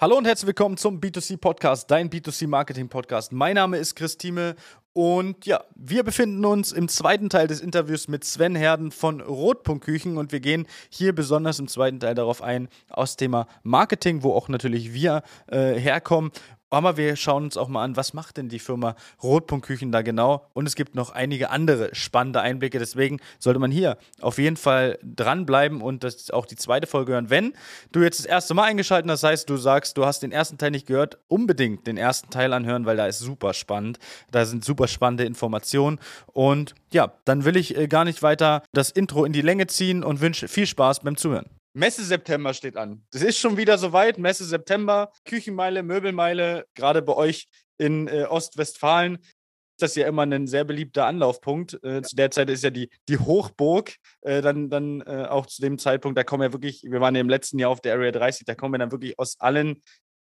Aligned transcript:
Hallo 0.00 0.16
und 0.16 0.26
herzlich 0.26 0.46
willkommen 0.46 0.78
zum 0.78 0.98
B2C 0.98 1.36
Podcast, 1.36 1.90
dein 1.90 2.08
B2C 2.08 2.48
Marketing 2.48 2.88
Podcast. 2.88 3.32
Mein 3.32 3.56
Name 3.56 3.76
ist 3.76 3.96
Christine 3.96 4.56
und 4.94 5.44
ja, 5.44 5.62
wir 5.74 6.04
befinden 6.04 6.42
uns 6.46 6.72
im 6.72 6.88
zweiten 6.88 7.28
Teil 7.28 7.48
des 7.48 7.60
Interviews 7.60 8.08
mit 8.08 8.24
Sven 8.24 8.54
Herden 8.54 8.92
von 8.92 9.20
Rotpunktküchen 9.20 10.16
und 10.16 10.32
wir 10.32 10.40
gehen 10.40 10.66
hier 10.88 11.14
besonders 11.14 11.58
im 11.58 11.68
zweiten 11.68 12.00
Teil 12.00 12.14
darauf 12.14 12.40
ein, 12.40 12.70
aus 12.88 13.16
Thema 13.16 13.46
Marketing, 13.62 14.22
wo 14.22 14.32
auch 14.32 14.48
natürlich 14.48 14.94
wir 14.94 15.22
äh, 15.48 15.74
herkommen 15.74 16.32
aber 16.70 16.96
wir 16.96 17.16
schauen 17.16 17.44
uns 17.44 17.56
auch 17.56 17.68
mal 17.68 17.84
an, 17.84 17.96
was 17.96 18.14
macht 18.14 18.36
denn 18.36 18.48
die 18.48 18.58
Firma 18.58 18.94
Rotpunktküchen 19.22 19.92
da 19.92 20.02
genau? 20.02 20.46
Und 20.52 20.66
es 20.66 20.76
gibt 20.76 20.94
noch 20.94 21.10
einige 21.10 21.50
andere 21.50 21.94
spannende 21.94 22.40
Einblicke. 22.40 22.78
Deswegen 22.78 23.18
sollte 23.38 23.58
man 23.58 23.70
hier 23.70 23.98
auf 24.20 24.38
jeden 24.38 24.56
Fall 24.56 24.98
dranbleiben 25.02 25.82
und 25.82 26.04
das 26.04 26.30
auch 26.30 26.46
die 26.46 26.56
zweite 26.56 26.86
Folge 26.86 27.12
hören. 27.12 27.30
Wenn 27.30 27.54
du 27.92 28.00
jetzt 28.00 28.20
das 28.20 28.26
erste 28.26 28.54
Mal 28.54 28.64
eingeschaltet 28.64 29.10
hast, 29.10 29.22
das 29.22 29.30
heißt, 29.30 29.50
du 29.50 29.56
sagst, 29.56 29.96
du 29.96 30.06
hast 30.06 30.22
den 30.22 30.32
ersten 30.32 30.58
Teil 30.58 30.70
nicht 30.70 30.86
gehört, 30.86 31.18
unbedingt 31.28 31.86
den 31.86 31.96
ersten 31.96 32.30
Teil 32.30 32.52
anhören, 32.52 32.86
weil 32.86 32.96
da 32.96 33.06
ist 33.06 33.18
super 33.18 33.52
spannend. 33.52 33.98
Da 34.30 34.44
sind 34.44 34.64
super 34.64 34.88
spannende 34.88 35.24
Informationen. 35.24 35.98
Und 36.32 36.74
ja, 36.92 37.12
dann 37.24 37.44
will 37.44 37.56
ich 37.56 37.76
äh, 37.76 37.88
gar 37.88 38.04
nicht 38.04 38.22
weiter 38.22 38.62
das 38.72 38.90
Intro 38.90 39.24
in 39.24 39.32
die 39.32 39.42
Länge 39.42 39.66
ziehen 39.66 40.04
und 40.04 40.20
wünsche 40.20 40.48
viel 40.48 40.66
Spaß 40.66 41.00
beim 41.00 41.16
Zuhören. 41.16 41.46
Messe 41.72 42.04
September 42.04 42.52
steht 42.54 42.76
an. 42.76 43.04
Das 43.12 43.22
ist 43.22 43.38
schon 43.38 43.56
wieder 43.56 43.78
soweit. 43.78 44.18
Messe 44.18 44.44
September, 44.44 45.12
Küchenmeile, 45.24 45.82
Möbelmeile, 45.82 46.66
gerade 46.74 47.02
bei 47.02 47.14
euch 47.14 47.48
in 47.78 48.08
äh, 48.08 48.24
Ostwestfalen. 48.24 49.18
Das 49.78 49.92
ist 49.92 49.96
ja 49.96 50.06
immer 50.06 50.22
ein 50.22 50.46
sehr 50.46 50.64
beliebter 50.64 51.06
Anlaufpunkt. 51.06 51.82
Äh, 51.82 52.02
zu 52.02 52.14
der 52.16 52.30
Zeit 52.30 52.50
ist 52.50 52.64
ja 52.64 52.70
die, 52.70 52.90
die 53.08 53.18
Hochburg 53.18 53.94
äh, 54.20 54.42
dann, 54.42 54.68
dann 54.68 55.00
äh, 55.02 55.26
auch 55.28 55.46
zu 55.46 55.62
dem 55.62 55.78
Zeitpunkt, 55.78 56.18
da 56.18 56.24
kommen 56.24 56.42
ja 56.42 56.52
wirklich, 56.52 56.82
wir 56.82 57.00
waren 57.00 57.14
ja 57.14 57.20
im 57.20 57.30
letzten 57.30 57.58
Jahr 57.58 57.70
auf 57.70 57.80
der 57.80 57.94
Area 57.94 58.10
30, 58.10 58.44
da 58.44 58.54
kommen 58.54 58.74
wir 58.74 58.78
dann 58.78 58.92
wirklich 58.92 59.18
aus 59.18 59.40
allen 59.40 59.80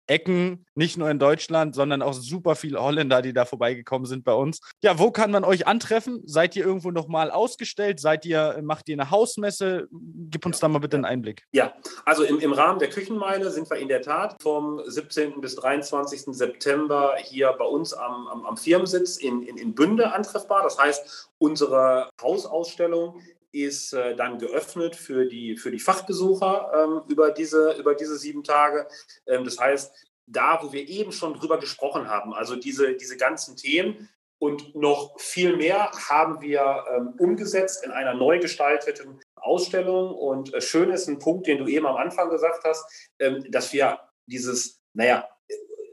Ecken, 0.08 0.66
nicht 0.74 0.96
nur 0.96 1.10
in 1.10 1.18
Deutschland, 1.18 1.74
sondern 1.74 2.02
auch 2.02 2.14
super 2.14 2.54
viele 2.54 2.82
Holländer, 2.82 3.22
die 3.22 3.32
da 3.32 3.44
vorbeigekommen 3.44 4.06
sind 4.06 4.24
bei 4.24 4.32
uns. 4.32 4.60
Ja, 4.82 4.98
wo 4.98 5.10
kann 5.10 5.30
man 5.30 5.44
euch 5.44 5.66
antreffen? 5.66 6.22
Seid 6.24 6.56
ihr 6.56 6.64
irgendwo 6.64 6.90
nochmal 6.90 7.30
ausgestellt? 7.30 8.00
Seid 8.00 8.24
ihr, 8.24 8.60
macht 8.62 8.88
ihr 8.88 8.94
eine 8.94 9.10
Hausmesse? 9.10 9.88
Gib 9.90 10.46
uns 10.46 10.60
da 10.60 10.68
mal 10.68 10.78
bitte 10.78 10.96
einen 10.96 11.04
Einblick. 11.04 11.44
Ja, 11.52 11.74
also 12.04 12.24
im, 12.24 12.38
im 12.38 12.52
Rahmen 12.52 12.78
der 12.78 12.88
Küchenmeile 12.88 13.50
sind 13.50 13.68
wir 13.70 13.76
in 13.76 13.88
der 13.88 14.02
Tat 14.02 14.36
vom 14.42 14.80
17. 14.84 15.40
bis 15.40 15.56
23. 15.56 16.22
September 16.26 17.14
hier 17.18 17.54
bei 17.58 17.64
uns 17.64 17.92
am, 17.92 18.28
am, 18.28 18.46
am 18.46 18.56
Firmensitz 18.56 19.16
in, 19.16 19.42
in, 19.42 19.56
in 19.56 19.74
Bünde 19.74 20.12
antreffbar. 20.12 20.62
Das 20.62 20.78
heißt, 20.78 21.30
unsere 21.38 22.10
Hausausstellung 22.20 23.20
ist 23.52 23.92
äh, 23.92 24.14
dann 24.16 24.38
geöffnet 24.38 24.96
für 24.96 25.26
die, 25.26 25.56
für 25.56 25.70
die 25.70 25.78
Fachbesucher 25.78 26.70
ähm, 26.74 27.02
über, 27.08 27.30
diese, 27.30 27.72
über 27.72 27.94
diese 27.94 28.18
sieben 28.18 28.44
Tage. 28.44 28.86
Ähm, 29.26 29.44
das 29.44 29.58
heißt, 29.58 29.92
da, 30.26 30.60
wo 30.62 30.72
wir 30.72 30.86
eben 30.86 31.12
schon 31.12 31.34
drüber 31.34 31.58
gesprochen 31.58 32.08
haben, 32.08 32.34
also 32.34 32.56
diese, 32.56 32.94
diese 32.94 33.16
ganzen 33.16 33.56
Themen 33.56 34.08
und 34.38 34.74
noch 34.76 35.18
viel 35.18 35.56
mehr 35.56 35.90
haben 36.08 36.40
wir 36.40 36.84
ähm, 36.94 37.14
umgesetzt 37.18 37.84
in 37.84 37.90
einer 37.90 38.14
neu 38.14 38.38
gestalteten 38.38 39.20
Ausstellung. 39.34 40.14
Und 40.14 40.54
äh, 40.54 40.60
schön 40.60 40.90
ist 40.90 41.08
ein 41.08 41.18
Punkt, 41.18 41.46
den 41.46 41.58
du 41.58 41.66
eben 41.66 41.86
am 41.86 41.96
Anfang 41.96 42.30
gesagt 42.30 42.62
hast, 42.64 43.10
ähm, 43.18 43.44
dass 43.50 43.72
wir 43.72 43.98
dieses, 44.26 44.80
naja, 44.94 45.28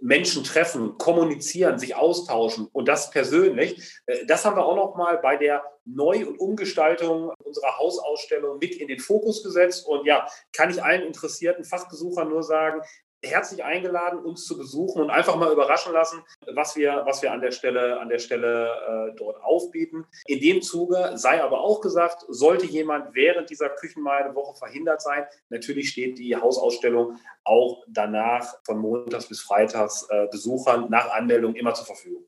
Menschen 0.06 0.44
treffen, 0.44 1.00
kommunizieren, 1.00 1.80
sich 1.80 1.96
austauschen 1.96 2.68
und 2.72 2.88
das 2.88 3.10
persönlich. 3.10 4.00
Äh, 4.06 4.26
das 4.28 4.46
haben 4.46 4.56
wir 4.56 4.66
auch 4.66 4.76
noch 4.76 4.96
mal 4.96 5.18
bei 5.18 5.36
der 5.36 5.64
Neu- 5.84 6.28
und 6.28 6.40
Umgestaltung 6.40 7.32
unserer 7.44 7.78
Hausausstellung 7.78 8.60
mit 8.60 8.76
in 8.76 8.88
den 8.88 9.00
Fokus 9.00 9.44
gesetzt. 9.44 9.88
Und 9.88 10.06
ja, 10.06 10.28
kann 10.54 10.70
ich 10.70 10.84
allen 10.84 11.02
interessierten 11.02 11.66
Fachbesuchern 11.66 12.30
nur 12.30 12.44
sagen, 12.44 12.82
herzlich 13.26 13.64
eingeladen, 13.64 14.20
uns 14.20 14.46
zu 14.46 14.58
besuchen 14.58 15.02
und 15.02 15.10
einfach 15.10 15.36
mal 15.36 15.52
überraschen 15.52 15.94
lassen, 15.94 16.24
was 16.54 16.76
wir, 16.76 17.04
was 17.06 17.22
wir 17.22 17.32
an 17.32 17.42
der 17.42 17.52
Stelle, 17.52 18.00
an 18.00 18.10
der 18.10 18.20
Stelle 18.20 18.70
äh, 19.12 19.16
dort 19.18 19.42
aufbieten. 19.44 20.06
In 20.28 20.40
dem 20.40 20.62
Zuge 20.62 21.12
sei 21.16 21.44
aber 21.44 21.62
auch 21.62 21.82
gesagt, 21.82 22.26
sollte 22.28 22.66
jemand 22.66 23.16
während 23.16 23.50
dieser 23.50 23.70
Küchenmeile-Woche 23.70 24.56
verhindert 24.56 25.02
sein, 25.02 25.26
natürlich 25.50 25.90
steht 25.90 26.18
die 26.18 26.36
Hausausstellung 26.36 27.18
auch 27.44 27.84
danach 27.88 28.58
von 28.66 28.80
Montags 28.80 29.28
bis 29.28 29.42
Freitags 29.42 30.08
äh, 30.10 30.28
Besuchern 30.32 30.90
nach 30.90 31.12
Anmeldung 31.12 31.56
immer 31.56 31.74
zur 31.74 31.86
Verfügung. 31.86 32.26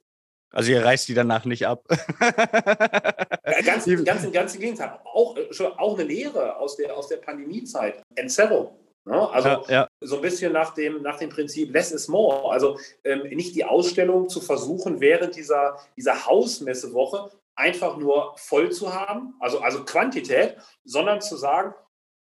Also 0.52 0.72
ihr 0.72 0.84
reißt 0.84 1.08
die 1.09 1.14
danach 1.14 1.46
nicht 1.46 1.68
ab. 1.68 1.85
ganz, 3.66 3.85
ganz, 3.85 4.31
ganz 4.31 4.56
im 4.56 4.62
Gegenteil. 4.62 5.00
Auch, 5.03 5.35
äh, 5.35 5.64
auch 5.78 6.00
eine 6.00 6.08
Lehre 6.08 6.56
aus 6.58 6.78
der, 6.78 6.96
aus 6.96 7.09
der 7.09 7.18
Pandemiezeit. 7.18 8.02
Entzerrung. 8.16 8.75
Ne? 9.07 9.29
Also 9.31 9.47
ja, 9.47 9.63
ja. 9.69 9.88
so 10.01 10.18
ein 10.18 10.22
bisschen 10.22 10.51
nach 10.51 10.73
dem, 10.73 11.01
nach 11.01 11.18
dem 11.18 11.29
Prinzip 11.29 11.73
less 11.73 11.91
is 11.91 12.07
more. 12.07 12.51
Also 12.51 12.78
ähm, 13.03 13.23
nicht 13.29 13.56
die 13.56 13.66
Ausstellung 13.66 14.29
zu 14.29 14.41
versuchen, 14.41 15.00
während 15.00 15.35
dieser, 15.35 15.79
dieser 15.95 16.25
Hausmessewoche 16.25 17.31
einfach 17.56 17.97
nur 17.97 18.34
voll 18.38 18.72
zu 18.72 18.94
haben, 18.94 19.34
also, 19.40 19.59
also 19.59 19.84
Quantität, 19.85 20.57
sondern 20.84 21.22
zu 21.22 21.38
sagen, 21.38 21.73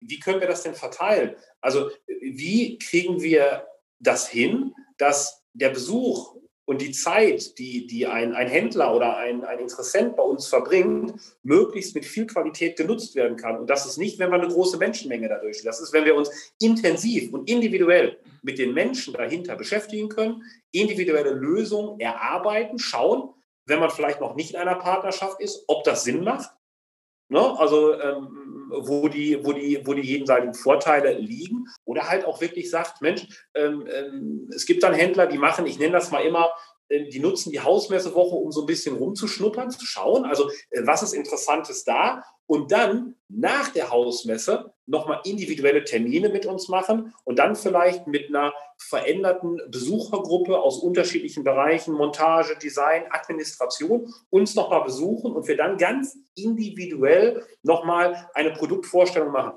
wie 0.01 0.19
können 0.19 0.41
wir 0.41 0.47
das 0.47 0.63
denn 0.63 0.75
verteilen? 0.75 1.35
Also 1.61 1.89
wie 2.21 2.77
kriegen 2.77 3.21
wir 3.21 3.65
das 3.99 4.27
hin, 4.27 4.75
dass 4.97 5.41
der 5.53 5.69
Besuch 5.69 6.35
und 6.65 6.81
die 6.81 6.91
Zeit, 6.91 7.57
die, 7.59 7.87
die 7.87 8.07
ein, 8.07 8.33
ein 8.33 8.47
Händler 8.47 8.95
oder 8.95 9.17
ein, 9.17 9.43
ein 9.43 9.59
Interessent 9.59 10.15
bei 10.15 10.23
uns 10.23 10.47
verbringt, 10.47 11.13
möglichst 11.43 11.93
mit 11.93 12.05
viel 12.05 12.25
Qualität 12.25 12.77
genutzt 12.77 13.15
werden 13.15 13.35
kann. 13.35 13.57
Und 13.57 13.69
das 13.69 13.85
ist 13.85 13.97
nicht, 13.97 14.17
wenn 14.19 14.29
wir 14.29 14.39
eine 14.39 14.47
große 14.47 14.77
Menschenmenge 14.77 15.27
dadurch. 15.27 15.61
Das 15.63 15.81
ist, 15.81 15.91
wenn 15.91 16.05
wir 16.05 16.15
uns 16.15 16.53
intensiv 16.61 17.33
und 17.33 17.49
individuell 17.49 18.17
mit 18.41 18.59
den 18.59 18.73
Menschen 18.73 19.13
dahinter 19.13 19.55
beschäftigen 19.55 20.07
können, 20.07 20.43
individuelle 20.71 21.31
Lösungen 21.31 21.99
erarbeiten, 21.99 22.79
schauen, 22.79 23.33
wenn 23.65 23.79
man 23.79 23.89
vielleicht 23.89 24.21
noch 24.21 24.35
nicht 24.35 24.51
in 24.51 24.59
einer 24.59 24.75
Partnerschaft 24.75 25.41
ist, 25.41 25.65
ob 25.67 25.83
das 25.83 26.03
Sinn 26.03 26.23
macht. 26.23 26.49
Ne? 27.33 27.59
Also 27.59 27.99
ähm, 27.99 28.43
wo 28.81 29.07
die, 29.07 29.43
wo 29.43 29.53
die, 29.53 29.81
wo 29.85 29.93
die 29.93 30.01
jedenseitigen 30.01 30.53
Vorteile 30.53 31.13
liegen. 31.13 31.67
Oder 31.85 32.09
halt 32.09 32.25
auch 32.25 32.41
wirklich 32.41 32.69
sagt, 32.69 33.01
Mensch, 33.01 33.27
ähm, 33.53 33.87
ähm, 33.91 34.49
es 34.53 34.65
gibt 34.65 34.83
dann 34.83 34.93
Händler, 34.93 35.27
die 35.27 35.37
machen, 35.37 35.65
ich 35.65 35.79
nenne 35.79 35.93
das 35.93 36.11
mal 36.11 36.23
immer, 36.23 36.49
die 37.11 37.19
nutzen 37.19 37.51
die 37.51 37.61
Hausmessewoche, 37.61 38.35
um 38.35 38.51
so 38.51 38.61
ein 38.61 38.67
bisschen 38.67 38.95
rumzuschnuppern, 38.95 39.71
zu 39.71 39.85
schauen, 39.85 40.25
also 40.25 40.49
äh, 40.69 40.81
was 40.85 41.03
ist 41.03 41.13
Interessantes 41.13 41.83
da 41.83 42.23
und 42.45 42.71
dann 42.71 43.15
nach 43.29 43.69
der 43.69 43.89
Hausmesse 43.89 44.73
nochmal 44.85 45.21
individuelle 45.23 45.83
Termine 45.83 46.29
mit 46.29 46.45
uns 46.45 46.67
machen 46.67 47.13
und 47.23 47.39
dann 47.39 47.55
vielleicht 47.55 48.05
mit 48.07 48.29
einer 48.29 48.53
veränderten 48.77 49.61
Besuchergruppe 49.69 50.59
aus 50.59 50.79
unterschiedlichen 50.79 51.43
Bereichen, 51.43 51.93
Montage, 51.93 52.57
Design, 52.61 53.05
Administration, 53.09 54.13
uns 54.29 54.55
nochmal 54.55 54.83
besuchen 54.83 55.31
und 55.31 55.47
wir 55.47 55.57
dann 55.57 55.77
ganz 55.77 56.17
individuell 56.35 57.45
nochmal 57.61 58.29
eine 58.33 58.51
Produktvorstellung 58.51 59.31
machen. 59.31 59.53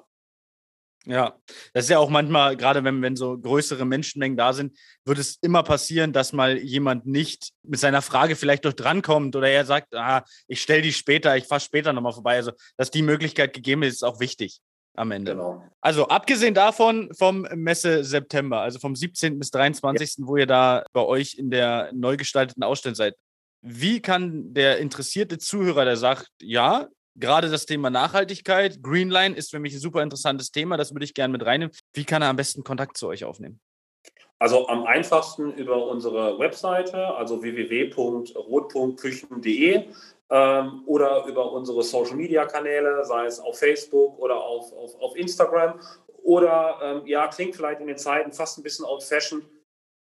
Ja, 1.07 1.39
das 1.73 1.85
ist 1.85 1.91
ja 1.91 1.99
auch 1.99 2.11
manchmal, 2.11 2.57
gerade 2.57 2.83
wenn, 2.83 3.01
wenn 3.01 3.15
so 3.15 3.39
größere 3.39 3.85
Menschenmengen 3.85 4.37
da 4.37 4.53
sind, 4.53 4.77
wird 5.05 5.19
es 5.19 5.39
immer 5.41 5.63
passieren, 5.63 6.13
dass 6.13 6.33
mal 6.33 6.59
jemand 6.59 7.07
nicht 7.07 7.53
mit 7.63 7.79
seiner 7.79 8.03
Frage 8.03 8.35
vielleicht 8.35 8.65
durch 8.65 8.75
drankommt 8.75 9.37
oder 9.37 9.49
er 9.49 9.65
sagt, 9.65 9.95
ah, 9.95 10.25
ich 10.49 10.61
stelle 10.61 10.83
die 10.83 10.93
später, 10.93 11.37
ich 11.37 11.45
fahre 11.45 11.61
später 11.61 11.93
nochmal 11.93 12.13
vorbei. 12.13 12.35
Also, 12.35 12.53
dass 12.77 12.91
die 12.91 13.03
Möglichkeit 13.03 13.53
gegeben 13.53 13.85
ist, 13.85 13.95
ist 13.95 14.03
auch 14.03 14.19
wichtig 14.19 14.61
am 14.97 15.13
Ende. 15.13 15.33
Genau. 15.33 15.63
Also, 15.81 16.09
abgesehen 16.09 16.55
davon 16.55 17.09
vom 17.17 17.47
Messe 17.55 18.03
September, 18.03 18.63
also 18.63 18.81
vom 18.81 18.97
17. 18.97 19.39
bis 19.39 19.53
23., 19.53 20.17
ja. 20.19 20.27
wo 20.27 20.37
ihr 20.37 20.47
da 20.47 20.85
bei 20.93 21.03
euch 21.03 21.35
in 21.35 21.51
der 21.51 21.91
neu 21.95 22.17
gestalteten 22.17 22.65
Ausstellung 22.65 22.97
seid, 22.97 23.15
wie 23.63 24.01
kann 24.01 24.55
der 24.55 24.79
interessierte 24.79 25.39
Zuhörer, 25.39 25.85
der 25.85 25.97
sagt, 25.97 26.31
ja, 26.41 26.89
gerade 27.17 27.51
das 27.51 27.67
Thema 27.67 27.91
Nachhaltigkeit, 27.91 28.83
Greenline 28.83 29.37
ist 29.37 29.51
für 29.51 29.59
mich 29.59 29.75
ein 29.75 29.81
super 29.81 30.03
interessantes 30.03 30.51
Thema, 30.51 30.77
das 30.77 30.95
würde 30.95 31.05
ich 31.05 31.15
gerne 31.15 31.33
mit 31.33 31.45
reinnehmen. 31.45 31.75
Wie 31.93 32.05
kann 32.05 32.23
er 32.23 32.29
am 32.29 32.37
besten 32.37 32.63
Kontakt 32.65 32.97
zu 32.97 33.09
euch 33.09 33.25
aufnehmen? 33.25 33.61
Also 34.39 34.69
am 34.69 34.85
einfachsten 34.85 35.55
über 35.55 35.87
unsere 35.87 36.39
Webseite, 36.39 37.15
also 37.15 37.43
www.rot.küchen.de 37.43 39.85
ähm, 40.29 40.83
oder 40.85 41.25
über 41.25 41.53
unsere 41.53 41.83
Social-Media-Kanäle, 41.83 43.07
sei 43.07 43.25
es 43.27 43.41
auf 43.41 43.59
Facebook 43.59 44.19
oder 44.19 44.37
auf, 44.37 44.75
auf, 44.75 45.01
auf 45.01 45.17
Instagram. 45.17 45.81
Oder 46.23 46.79
ähm, 46.83 47.07
ja, 47.07 47.29
klingt 47.29 47.57
vielleicht 47.57 47.81
in 47.81 47.87
den 47.87 47.97
Zeiten 47.97 48.31
fast 48.33 48.59
ein 48.59 48.63
bisschen 48.63 48.85
old-fashioned, 48.85 49.47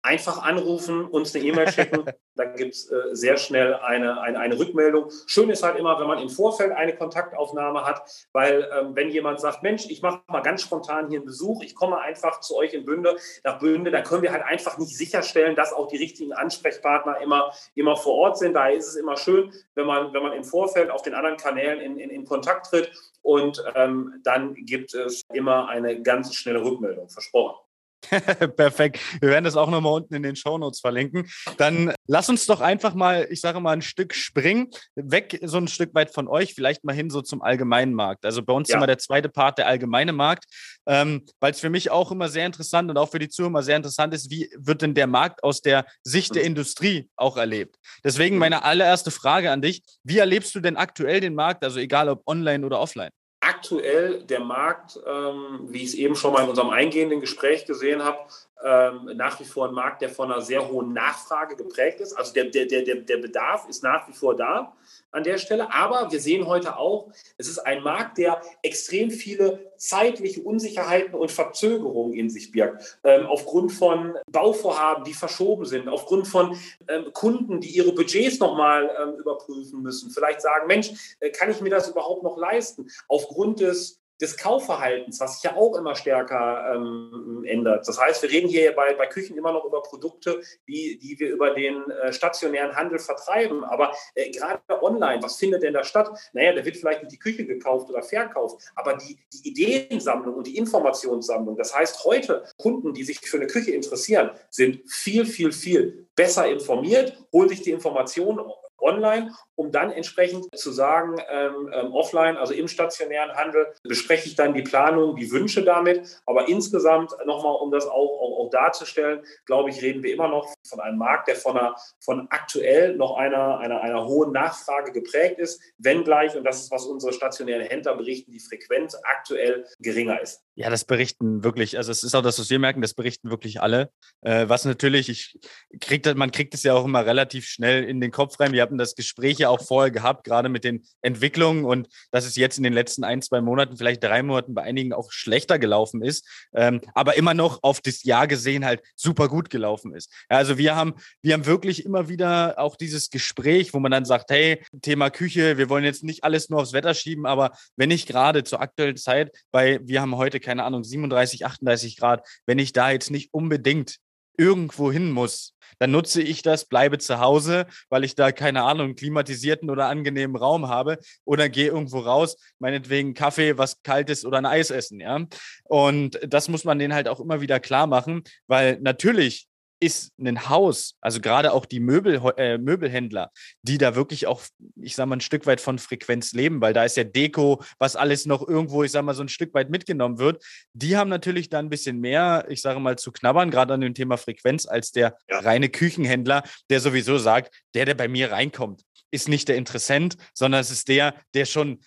einfach 0.02 0.42
anrufen, 0.42 1.04
uns 1.04 1.34
eine 1.34 1.44
E-Mail 1.44 1.70
schicken. 1.70 2.04
da 2.36 2.44
gibt 2.44 2.74
es 2.74 2.90
äh, 2.90 2.96
sehr 3.12 3.36
schnell 3.36 3.74
eine, 3.74 4.20
eine, 4.20 4.38
eine, 4.38 4.58
Rückmeldung. 4.58 5.10
Schön 5.26 5.50
ist 5.50 5.62
halt 5.62 5.76
immer, 5.76 5.98
wenn 6.00 6.06
man 6.06 6.18
im 6.18 6.28
Vorfeld 6.28 6.72
eine 6.72 6.96
Kontaktaufnahme 6.96 7.84
hat, 7.84 8.02
weil 8.32 8.68
ähm, 8.78 8.96
wenn 8.96 9.10
jemand 9.10 9.40
sagt, 9.40 9.62
Mensch, 9.62 9.86
ich 9.88 10.02
mache 10.02 10.20
mal 10.28 10.40
ganz 10.40 10.62
spontan 10.62 11.08
hier 11.08 11.18
einen 11.18 11.26
Besuch, 11.26 11.62
ich 11.62 11.74
komme 11.74 12.00
einfach 12.00 12.40
zu 12.40 12.56
euch 12.56 12.74
in 12.74 12.84
Bünde, 12.84 13.16
nach 13.44 13.58
Bünde, 13.58 13.90
da 13.90 14.02
können 14.02 14.22
wir 14.22 14.32
halt 14.32 14.44
einfach 14.44 14.78
nicht 14.78 14.96
sicherstellen, 14.96 15.54
dass 15.54 15.72
auch 15.72 15.88
die 15.88 15.96
richtigen 15.96 16.32
Ansprechpartner 16.32 17.20
immer, 17.20 17.52
immer 17.74 17.96
vor 17.96 18.14
Ort 18.14 18.38
sind. 18.38 18.54
Daher 18.54 18.76
ist 18.76 18.88
es 18.88 18.96
immer 18.96 19.16
schön, 19.16 19.52
wenn 19.74 19.86
man, 19.86 20.12
wenn 20.12 20.22
man 20.22 20.32
im 20.32 20.44
Vorfeld 20.44 20.90
auf 20.90 21.02
den 21.02 21.14
anderen 21.14 21.36
Kanälen 21.36 21.80
in, 21.80 21.98
in, 21.98 22.10
in 22.10 22.24
Kontakt 22.24 22.66
tritt 22.66 22.90
und 23.22 23.64
ähm, 23.74 24.20
dann 24.22 24.54
gibt 24.54 24.92
es 24.94 25.22
immer 25.32 25.68
eine 25.68 26.02
ganz 26.02 26.34
schnelle 26.34 26.62
Rückmeldung, 26.62 27.08
versprochen. 27.08 27.63
Perfekt. 28.56 29.00
Wir 29.20 29.30
werden 29.30 29.44
das 29.44 29.56
auch 29.56 29.70
nochmal 29.70 29.92
unten 29.92 30.14
in 30.14 30.22
den 30.22 30.36
Shownotes 30.36 30.80
verlinken. 30.80 31.28
Dann 31.58 31.92
lass 32.06 32.28
uns 32.28 32.46
doch 32.46 32.60
einfach 32.60 32.94
mal, 32.94 33.26
ich 33.30 33.40
sage 33.40 33.60
mal, 33.60 33.72
ein 33.72 33.82
Stück 33.82 34.14
springen, 34.14 34.68
weg 34.94 35.40
so 35.42 35.58
ein 35.58 35.68
Stück 35.68 35.94
weit 35.94 36.12
von 36.12 36.28
euch, 36.28 36.54
vielleicht 36.54 36.84
mal 36.84 36.94
hin 36.94 37.10
so 37.10 37.22
zum 37.22 37.42
allgemeinen 37.42 37.94
Markt. 37.94 38.24
Also 38.24 38.42
bei 38.42 38.52
uns 38.52 38.68
ja. 38.68 38.76
immer 38.76 38.86
der 38.86 38.98
zweite 38.98 39.28
Part 39.28 39.58
der 39.58 39.66
allgemeine 39.66 40.12
Markt, 40.12 40.44
ähm, 40.86 41.24
weil 41.40 41.52
es 41.52 41.60
für 41.60 41.70
mich 41.70 41.90
auch 41.90 42.10
immer 42.10 42.28
sehr 42.28 42.46
interessant 42.46 42.90
und 42.90 42.98
auch 42.98 43.10
für 43.10 43.18
die 43.18 43.28
Zuhörer 43.28 43.62
sehr 43.62 43.76
interessant 43.76 44.14
ist, 44.14 44.30
wie 44.30 44.50
wird 44.56 44.82
denn 44.82 44.94
der 44.94 45.06
Markt 45.06 45.42
aus 45.42 45.60
der 45.60 45.86
Sicht 46.02 46.34
der 46.34 46.42
mhm. 46.42 46.48
Industrie 46.48 47.08
auch 47.16 47.36
erlebt. 47.36 47.76
Deswegen 48.02 48.36
mhm. 48.36 48.40
meine 48.40 48.64
allererste 48.64 49.10
Frage 49.10 49.50
an 49.50 49.62
dich, 49.62 49.82
wie 50.02 50.18
erlebst 50.18 50.54
du 50.54 50.60
denn 50.60 50.76
aktuell 50.76 51.20
den 51.20 51.34
Markt, 51.34 51.64
also 51.64 51.78
egal 51.78 52.08
ob 52.08 52.22
online 52.26 52.64
oder 52.64 52.80
offline? 52.80 53.10
Aktuell 53.44 54.22
der 54.22 54.40
Markt, 54.40 54.98
ähm, 55.06 55.60
wie 55.68 55.82
ich 55.82 55.90
es 55.90 55.94
eben 55.94 56.16
schon 56.16 56.32
mal 56.32 56.42
in 56.44 56.48
unserem 56.48 56.70
eingehenden 56.70 57.20
Gespräch 57.20 57.66
gesehen 57.66 58.02
habe, 58.04 58.18
ähm, 58.64 59.10
nach 59.16 59.38
wie 59.40 59.44
vor 59.44 59.68
ein 59.68 59.74
Markt, 59.74 60.00
der 60.00 60.08
von 60.08 60.32
einer 60.32 60.40
sehr 60.40 60.66
hohen 60.66 60.94
Nachfrage 60.94 61.54
geprägt 61.54 62.00
ist. 62.00 62.14
Also 62.14 62.32
der, 62.32 62.46
der, 62.46 62.64
der, 62.66 62.82
der 62.82 63.16
Bedarf 63.18 63.68
ist 63.68 63.82
nach 63.82 64.08
wie 64.08 64.14
vor 64.14 64.34
da 64.34 64.74
an 65.10 65.22
der 65.22 65.36
Stelle. 65.36 65.72
Aber 65.72 66.10
wir 66.10 66.20
sehen 66.20 66.46
heute 66.46 66.78
auch, 66.78 67.12
es 67.36 67.48
ist 67.48 67.58
ein 67.58 67.82
Markt, 67.82 68.16
der 68.16 68.40
extrem 68.62 69.10
viele 69.10 69.72
zeitliche 69.76 70.40
Unsicherheiten 70.42 71.14
und 71.14 71.30
Verzögerungen 71.30 72.14
in 72.14 72.30
sich 72.30 72.52
birgt. 72.52 72.98
Ähm, 73.04 73.26
aufgrund 73.26 73.70
von 73.70 74.14
Bauvorhaben, 74.30 75.04
die 75.04 75.14
verschoben 75.14 75.66
sind, 75.66 75.88
aufgrund 75.88 76.26
von 76.26 76.58
ähm, 76.88 77.12
Kunden, 77.12 77.60
die 77.60 77.68
ihre 77.68 77.92
Budgets 77.92 78.38
nochmal 78.38 78.90
ähm, 79.00 79.20
überprüfen 79.20 79.82
müssen. 79.82 80.10
Vielleicht 80.10 80.40
sagen, 80.40 80.66
Mensch, 80.66 81.16
äh, 81.20 81.30
kann 81.30 81.50
ich 81.50 81.60
mir 81.60 81.70
das 81.70 81.90
überhaupt 81.90 82.22
noch 82.22 82.38
leisten? 82.38 82.88
Aufgrund 83.08 83.60
des 83.60 84.00
des 84.20 84.36
Kaufverhaltens, 84.36 85.20
was 85.20 85.34
sich 85.34 85.50
ja 85.50 85.56
auch 85.56 85.76
immer 85.76 85.94
stärker 85.94 86.74
ähm, 86.74 87.44
ändert. 87.46 87.86
Das 87.88 88.00
heißt, 88.00 88.22
wir 88.22 88.30
reden 88.30 88.48
hier 88.48 88.72
bei, 88.72 88.94
bei 88.94 89.06
Küchen 89.06 89.36
immer 89.36 89.52
noch 89.52 89.64
über 89.64 89.82
Produkte, 89.82 90.40
die, 90.68 90.98
die 90.98 91.18
wir 91.18 91.30
über 91.30 91.50
den 91.50 91.90
äh, 91.90 92.12
stationären 92.12 92.76
Handel 92.76 92.98
vertreiben. 92.98 93.64
Aber 93.64 93.92
äh, 94.14 94.30
gerade 94.30 94.60
online, 94.82 95.22
was 95.22 95.36
findet 95.36 95.62
denn 95.62 95.74
da 95.74 95.84
statt? 95.84 96.10
Naja, 96.32 96.52
da 96.52 96.64
wird 96.64 96.76
vielleicht 96.76 97.02
nicht 97.02 97.12
die 97.12 97.18
Küche 97.18 97.44
gekauft 97.44 97.90
oder 97.90 98.02
verkauft, 98.02 98.62
aber 98.76 98.96
die, 98.96 99.18
die 99.32 99.48
Ideensammlung 99.48 100.34
und 100.34 100.46
die 100.46 100.56
Informationssammlung. 100.56 101.56
Das 101.56 101.74
heißt, 101.74 102.04
heute 102.04 102.44
Kunden, 102.56 102.94
die 102.94 103.04
sich 103.04 103.20
für 103.20 103.38
eine 103.38 103.46
Küche 103.46 103.72
interessieren, 103.72 104.30
sind 104.50 104.88
viel, 104.88 105.26
viel, 105.26 105.52
viel 105.52 106.06
besser 106.14 106.46
informiert, 106.48 107.18
holen 107.32 107.48
sich 107.48 107.62
die 107.62 107.70
Informationen 107.70 108.40
online, 108.78 109.32
um 109.56 109.70
dann 109.70 109.90
entsprechend 109.90 110.56
zu 110.56 110.72
sagen, 110.72 111.16
ähm, 111.30 111.70
ähm, 111.72 111.92
offline, 111.92 112.36
also 112.36 112.54
im 112.54 112.68
stationären 112.68 113.32
Handel, 113.32 113.66
bespreche 113.82 114.28
ich 114.28 114.36
dann 114.36 114.54
die 114.54 114.62
Planung, 114.62 115.16
die 115.16 115.30
Wünsche 115.30 115.62
damit. 115.62 116.20
Aber 116.26 116.48
insgesamt 116.48 117.12
nochmal, 117.24 117.56
um 117.56 117.70
das 117.70 117.86
auch, 117.86 117.92
auch, 117.92 118.44
auch, 118.44 118.50
darzustellen, 118.50 119.22
glaube 119.46 119.70
ich, 119.70 119.82
reden 119.82 120.02
wir 120.02 120.12
immer 120.12 120.28
noch 120.28 120.52
von 120.68 120.80
einem 120.80 120.98
Markt, 120.98 121.28
der 121.28 121.36
von, 121.36 121.56
einer, 121.56 121.74
von 122.00 122.26
aktuell 122.30 122.96
noch 122.96 123.16
einer, 123.16 123.58
einer, 123.58 123.80
einer 123.80 124.06
hohen 124.06 124.32
Nachfrage 124.32 124.92
geprägt 124.92 125.38
ist, 125.38 125.60
wenngleich, 125.78 126.36
und 126.36 126.44
das 126.44 126.62
ist, 126.62 126.70
was 126.70 126.84
unsere 126.84 127.12
stationären 127.12 127.66
Händler 127.66 127.96
berichten, 127.96 128.30
die 128.30 128.40
Frequenz 128.40 128.96
aktuell 129.02 129.66
geringer 129.80 130.20
ist. 130.20 130.42
Ja, 130.56 130.70
das 130.70 130.84
berichten 130.84 131.42
wirklich, 131.42 131.76
also 131.76 131.90
es 131.90 132.04
ist 132.04 132.14
auch 132.14 132.22
das, 132.22 132.38
was 132.38 132.50
wir 132.50 132.58
merken, 132.58 132.80
das 132.80 132.94
berichten 132.94 133.30
wirklich 133.30 133.60
alle. 133.60 133.90
Äh, 134.20 134.48
was 134.48 134.64
natürlich, 134.64 135.08
ich 135.08 135.38
krieg 135.80 136.04
man 136.14 136.30
kriegt 136.30 136.54
es 136.54 136.62
ja 136.62 136.74
auch 136.74 136.84
immer 136.84 137.06
relativ 137.06 137.46
schnell 137.46 137.84
in 137.84 138.00
den 138.00 138.10
Kopf 138.10 138.38
rein. 138.38 138.52
Wir 138.52 138.62
hatten 138.62 138.78
das 138.78 138.94
Gespräch 138.94 139.43
ja 139.44 139.50
auch 139.50 139.62
vorher 139.62 139.90
gehabt, 139.90 140.24
gerade 140.24 140.48
mit 140.48 140.64
den 140.64 140.84
Entwicklungen 141.02 141.64
und 141.64 141.88
dass 142.10 142.26
es 142.26 142.36
jetzt 142.36 142.58
in 142.58 142.64
den 142.64 142.72
letzten 142.72 143.04
ein, 143.04 143.22
zwei 143.22 143.40
Monaten, 143.40 143.76
vielleicht 143.76 144.02
drei 144.02 144.22
Monaten 144.22 144.54
bei 144.54 144.62
einigen 144.62 144.92
auch 144.92 145.12
schlechter 145.12 145.58
gelaufen 145.58 146.02
ist, 146.02 146.26
ähm, 146.54 146.80
aber 146.94 147.16
immer 147.16 147.34
noch 147.34 147.62
auf 147.62 147.80
das 147.80 148.02
Jahr 148.02 148.26
gesehen 148.26 148.64
halt 148.64 148.82
super 148.96 149.28
gut 149.28 149.50
gelaufen 149.50 149.94
ist. 149.94 150.10
Ja, 150.30 150.38
also 150.38 150.58
wir 150.58 150.76
haben, 150.76 150.94
wir 151.22 151.34
haben 151.34 151.46
wirklich 151.46 151.84
immer 151.84 152.08
wieder 152.08 152.58
auch 152.58 152.76
dieses 152.76 153.10
Gespräch, 153.10 153.74
wo 153.74 153.80
man 153.80 153.92
dann 153.92 154.04
sagt, 154.04 154.30
hey, 154.30 154.62
Thema 154.82 155.10
Küche, 155.10 155.58
wir 155.58 155.68
wollen 155.68 155.84
jetzt 155.84 156.04
nicht 156.04 156.24
alles 156.24 156.48
nur 156.48 156.60
aufs 156.60 156.72
Wetter 156.72 156.94
schieben, 156.94 157.26
aber 157.26 157.52
wenn 157.76 157.90
ich 157.90 158.06
gerade 158.06 158.44
zur 158.44 158.60
aktuellen 158.60 158.96
Zeit 158.96 159.30
bei, 159.50 159.80
wir 159.82 160.00
haben 160.00 160.16
heute 160.16 160.40
keine 160.40 160.64
Ahnung, 160.64 160.84
37, 160.84 161.46
38 161.46 161.96
Grad, 161.96 162.26
wenn 162.46 162.58
ich 162.58 162.72
da 162.72 162.90
jetzt 162.90 163.10
nicht 163.10 163.32
unbedingt 163.32 163.98
irgendwo 164.36 164.90
hin 164.92 165.10
muss, 165.10 165.54
dann 165.78 165.90
nutze 165.90 166.22
ich 166.22 166.42
das, 166.42 166.66
bleibe 166.66 166.98
zu 166.98 167.20
Hause, 167.20 167.66
weil 167.88 168.04
ich 168.04 168.14
da 168.14 168.32
keine 168.32 168.62
Ahnung, 168.62 168.94
klimatisierten 168.94 169.70
oder 169.70 169.88
angenehmen 169.88 170.36
Raum 170.36 170.68
habe 170.68 170.98
oder 171.24 171.48
gehe 171.48 171.68
irgendwo 171.68 172.00
raus, 172.00 172.36
meinetwegen 172.58 173.14
Kaffee, 173.14 173.58
was 173.58 173.82
kaltes 173.82 174.24
oder 174.24 174.38
ein 174.38 174.46
Eis 174.46 174.70
essen, 174.70 175.00
ja. 175.00 175.26
Und 175.64 176.18
das 176.26 176.48
muss 176.48 176.64
man 176.64 176.78
denen 176.78 176.94
halt 176.94 177.08
auch 177.08 177.20
immer 177.20 177.40
wieder 177.40 177.60
klar 177.60 177.86
machen, 177.86 178.22
weil 178.46 178.78
natürlich 178.80 179.46
ist 179.80 180.12
ein 180.18 180.48
Haus, 180.48 180.96
also 181.00 181.20
gerade 181.20 181.52
auch 181.52 181.66
die 181.66 181.80
Möbel, 181.80 182.20
äh, 182.36 182.58
Möbelhändler, 182.58 183.30
die 183.62 183.78
da 183.78 183.94
wirklich 183.94 184.26
auch, 184.26 184.42
ich 184.76 184.94
sag 184.96 185.06
mal, 185.06 185.16
ein 185.16 185.20
Stück 185.20 185.46
weit 185.46 185.60
von 185.60 185.78
Frequenz 185.78 186.32
leben, 186.32 186.60
weil 186.60 186.72
da 186.72 186.84
ist 186.84 186.96
ja 186.96 187.04
Deko, 187.04 187.62
was 187.78 187.96
alles 187.96 188.26
noch 188.26 188.46
irgendwo, 188.46 188.82
ich 188.82 188.92
sag 188.92 189.04
mal, 189.04 189.14
so 189.14 189.22
ein 189.22 189.28
Stück 189.28 189.52
weit 189.54 189.70
mitgenommen 189.70 190.18
wird. 190.18 190.44
Die 190.72 190.96
haben 190.96 191.10
natürlich 191.10 191.48
da 191.48 191.58
ein 191.58 191.70
bisschen 191.70 192.00
mehr, 192.00 192.46
ich 192.48 192.60
sage 192.60 192.80
mal, 192.80 192.96
zu 192.96 193.12
knabbern, 193.12 193.50
gerade 193.50 193.74
an 193.74 193.80
dem 193.80 193.94
Thema 193.94 194.16
Frequenz, 194.16 194.66
als 194.66 194.92
der 194.92 195.16
ja. 195.28 195.40
reine 195.40 195.68
Küchenhändler, 195.68 196.42
der 196.70 196.80
sowieso 196.80 197.18
sagt, 197.18 197.54
der, 197.74 197.84
der 197.84 197.94
bei 197.94 198.08
mir 198.08 198.30
reinkommt, 198.30 198.82
ist 199.10 199.28
nicht 199.28 199.48
der 199.48 199.56
Interessent, 199.56 200.16
sondern 200.34 200.60
es 200.60 200.70
ist 200.70 200.88
der, 200.88 201.14
der 201.34 201.44
schon, 201.44 201.80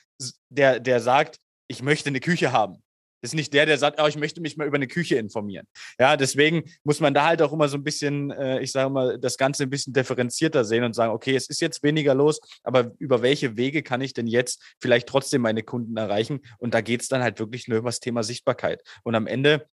der, 0.49 0.79
der 0.79 0.99
sagt, 0.99 1.37
ich 1.67 1.81
möchte 1.81 2.09
eine 2.09 2.19
Küche 2.19 2.51
haben 2.51 2.81
ist 3.27 3.35
nicht 3.35 3.53
der, 3.53 3.65
der 3.65 3.77
sagt, 3.77 4.01
oh, 4.01 4.07
ich 4.07 4.17
möchte 4.17 4.41
mich 4.41 4.57
mal 4.57 4.67
über 4.67 4.77
eine 4.77 4.87
Küche 4.87 5.15
informieren. 5.15 5.67
Ja, 5.99 6.17
deswegen 6.17 6.63
muss 6.83 6.99
man 6.99 7.13
da 7.13 7.25
halt 7.25 7.41
auch 7.41 7.53
immer 7.53 7.67
so 7.67 7.77
ein 7.77 7.83
bisschen, 7.83 8.31
äh, 8.31 8.59
ich 8.61 8.71
sage 8.71 8.89
mal, 8.89 9.19
das 9.19 9.37
Ganze 9.37 9.63
ein 9.63 9.69
bisschen 9.69 9.93
differenzierter 9.93 10.65
sehen 10.65 10.83
und 10.83 10.93
sagen, 10.93 11.13
okay, 11.13 11.35
es 11.35 11.47
ist 11.47 11.61
jetzt 11.61 11.83
weniger 11.83 12.15
los, 12.15 12.39
aber 12.63 12.91
über 12.99 13.21
welche 13.21 13.57
Wege 13.57 13.83
kann 13.83 14.01
ich 14.01 14.13
denn 14.13 14.27
jetzt 14.27 14.61
vielleicht 14.79 15.07
trotzdem 15.07 15.41
meine 15.41 15.63
Kunden 15.63 15.95
erreichen? 15.97 16.41
Und 16.57 16.73
da 16.73 16.81
geht 16.81 17.01
es 17.01 17.07
dann 17.07 17.21
halt 17.21 17.39
wirklich 17.39 17.67
nur 17.67 17.79
über 17.79 17.89
das 17.89 17.99
Thema 17.99 18.23
Sichtbarkeit. 18.23 18.81
Und 19.03 19.15
am 19.15 19.27
Ende 19.27 19.67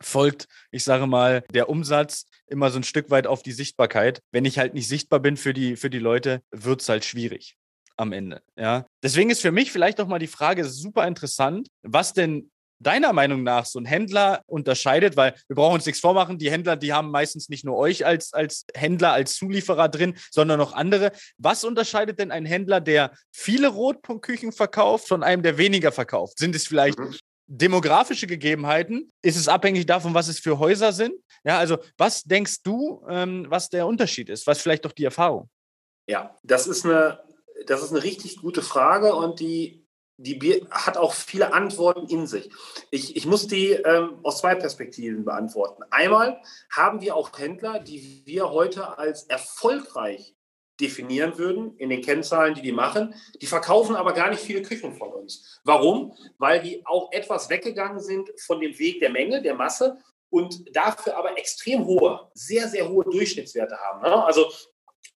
folgt, 0.00 0.46
ich 0.70 0.84
sage 0.84 1.06
mal, 1.06 1.44
der 1.52 1.68
Umsatz 1.68 2.26
immer 2.46 2.70
so 2.70 2.78
ein 2.78 2.84
Stück 2.84 3.10
weit 3.10 3.26
auf 3.26 3.42
die 3.42 3.52
Sichtbarkeit. 3.52 4.20
Wenn 4.30 4.44
ich 4.44 4.58
halt 4.58 4.74
nicht 4.74 4.88
sichtbar 4.88 5.20
bin 5.20 5.36
für 5.36 5.54
die, 5.54 5.76
für 5.76 5.90
die 5.90 5.98
Leute, 5.98 6.42
wird 6.50 6.82
es 6.82 6.88
halt 6.88 7.04
schwierig 7.04 7.56
am 7.96 8.12
Ende. 8.12 8.42
Ja, 8.56 8.86
deswegen 9.02 9.30
ist 9.30 9.40
für 9.40 9.52
mich 9.52 9.72
vielleicht 9.72 10.00
auch 10.00 10.06
mal 10.06 10.18
die 10.18 10.26
Frage 10.26 10.64
super 10.64 11.06
interessant, 11.06 11.68
was 11.82 12.12
denn 12.12 12.50
deiner 12.78 13.12
Meinung 13.12 13.42
nach 13.42 13.66
so 13.66 13.78
ein 13.78 13.84
Händler 13.84 14.42
unterscheidet? 14.46 15.16
Weil 15.16 15.34
wir 15.48 15.56
brauchen 15.56 15.74
uns 15.74 15.86
nichts 15.86 16.00
vormachen, 16.00 16.38
die 16.38 16.50
Händler, 16.50 16.76
die 16.76 16.92
haben 16.92 17.10
meistens 17.10 17.48
nicht 17.48 17.64
nur 17.64 17.76
euch 17.76 18.04
als, 18.04 18.32
als 18.32 18.66
Händler, 18.74 19.12
als 19.12 19.34
Zulieferer 19.36 19.88
drin, 19.88 20.16
sondern 20.30 20.60
auch 20.60 20.72
andere. 20.72 21.12
Was 21.38 21.64
unterscheidet 21.64 22.18
denn 22.18 22.30
ein 22.30 22.46
Händler, 22.46 22.80
der 22.80 23.12
viele 23.32 23.68
Rotpunktküchen 23.68 24.52
verkauft, 24.52 25.08
von 25.08 25.22
einem, 25.22 25.42
der 25.42 25.58
weniger 25.58 25.92
verkauft? 25.92 26.38
Sind 26.38 26.54
es 26.54 26.66
vielleicht 26.66 26.98
mhm. 26.98 27.14
demografische 27.46 28.26
Gegebenheiten? 28.26 29.12
Ist 29.22 29.36
es 29.36 29.48
abhängig 29.48 29.86
davon, 29.86 30.14
was 30.14 30.28
es 30.28 30.38
für 30.38 30.58
Häuser 30.58 30.92
sind? 30.92 31.14
Ja, 31.44 31.58
also 31.58 31.78
was 31.96 32.22
denkst 32.24 32.62
du, 32.62 33.04
ähm, 33.08 33.46
was 33.48 33.68
der 33.68 33.86
Unterschied 33.86 34.28
ist? 34.28 34.46
Was 34.46 34.60
vielleicht 34.60 34.84
doch 34.84 34.92
die 34.92 35.04
Erfahrung? 35.04 35.48
Ja, 36.08 36.36
das 36.42 36.66
ist 36.66 36.84
eine, 36.84 37.20
das 37.66 37.82
ist 37.82 37.92
eine 37.92 38.02
richtig 38.02 38.36
gute 38.38 38.62
Frage 38.62 39.14
und 39.14 39.40
die 39.40 39.85
die 40.18 40.66
hat 40.70 40.96
auch 40.96 41.12
viele 41.12 41.52
Antworten 41.52 42.06
in 42.08 42.26
sich. 42.26 42.50
Ich, 42.90 43.16
ich 43.16 43.26
muss 43.26 43.46
die 43.46 43.72
ähm, 43.72 44.18
aus 44.22 44.38
zwei 44.38 44.54
Perspektiven 44.54 45.24
beantworten. 45.24 45.82
Einmal 45.90 46.40
haben 46.70 47.00
wir 47.00 47.16
auch 47.16 47.38
Händler, 47.38 47.80
die 47.80 48.22
wir 48.24 48.50
heute 48.50 48.98
als 48.98 49.24
erfolgreich 49.24 50.34
definieren 50.80 51.38
würden 51.38 51.76
in 51.78 51.88
den 51.88 52.02
Kennzahlen, 52.02 52.54
die 52.54 52.62
die 52.62 52.72
machen. 52.72 53.14
Die 53.40 53.46
verkaufen 53.46 53.96
aber 53.96 54.12
gar 54.12 54.30
nicht 54.30 54.42
viele 54.42 54.62
Küchen 54.62 54.94
von 54.94 55.12
uns. 55.12 55.60
Warum? 55.64 56.14
Weil 56.38 56.60
die 56.60 56.84
auch 56.86 57.12
etwas 57.12 57.48
weggegangen 57.48 58.00
sind 58.00 58.28
von 58.40 58.60
dem 58.60 58.78
Weg 58.78 59.00
der 59.00 59.10
Menge, 59.10 59.42
der 59.42 59.54
Masse 59.54 59.98
und 60.28 60.76
dafür 60.76 61.16
aber 61.16 61.38
extrem 61.38 61.86
hohe, 61.86 62.30
sehr, 62.34 62.68
sehr 62.68 62.88
hohe 62.88 63.04
Durchschnittswerte 63.04 63.78
haben. 63.78 64.02
Ne? 64.02 64.24
Also 64.24 64.50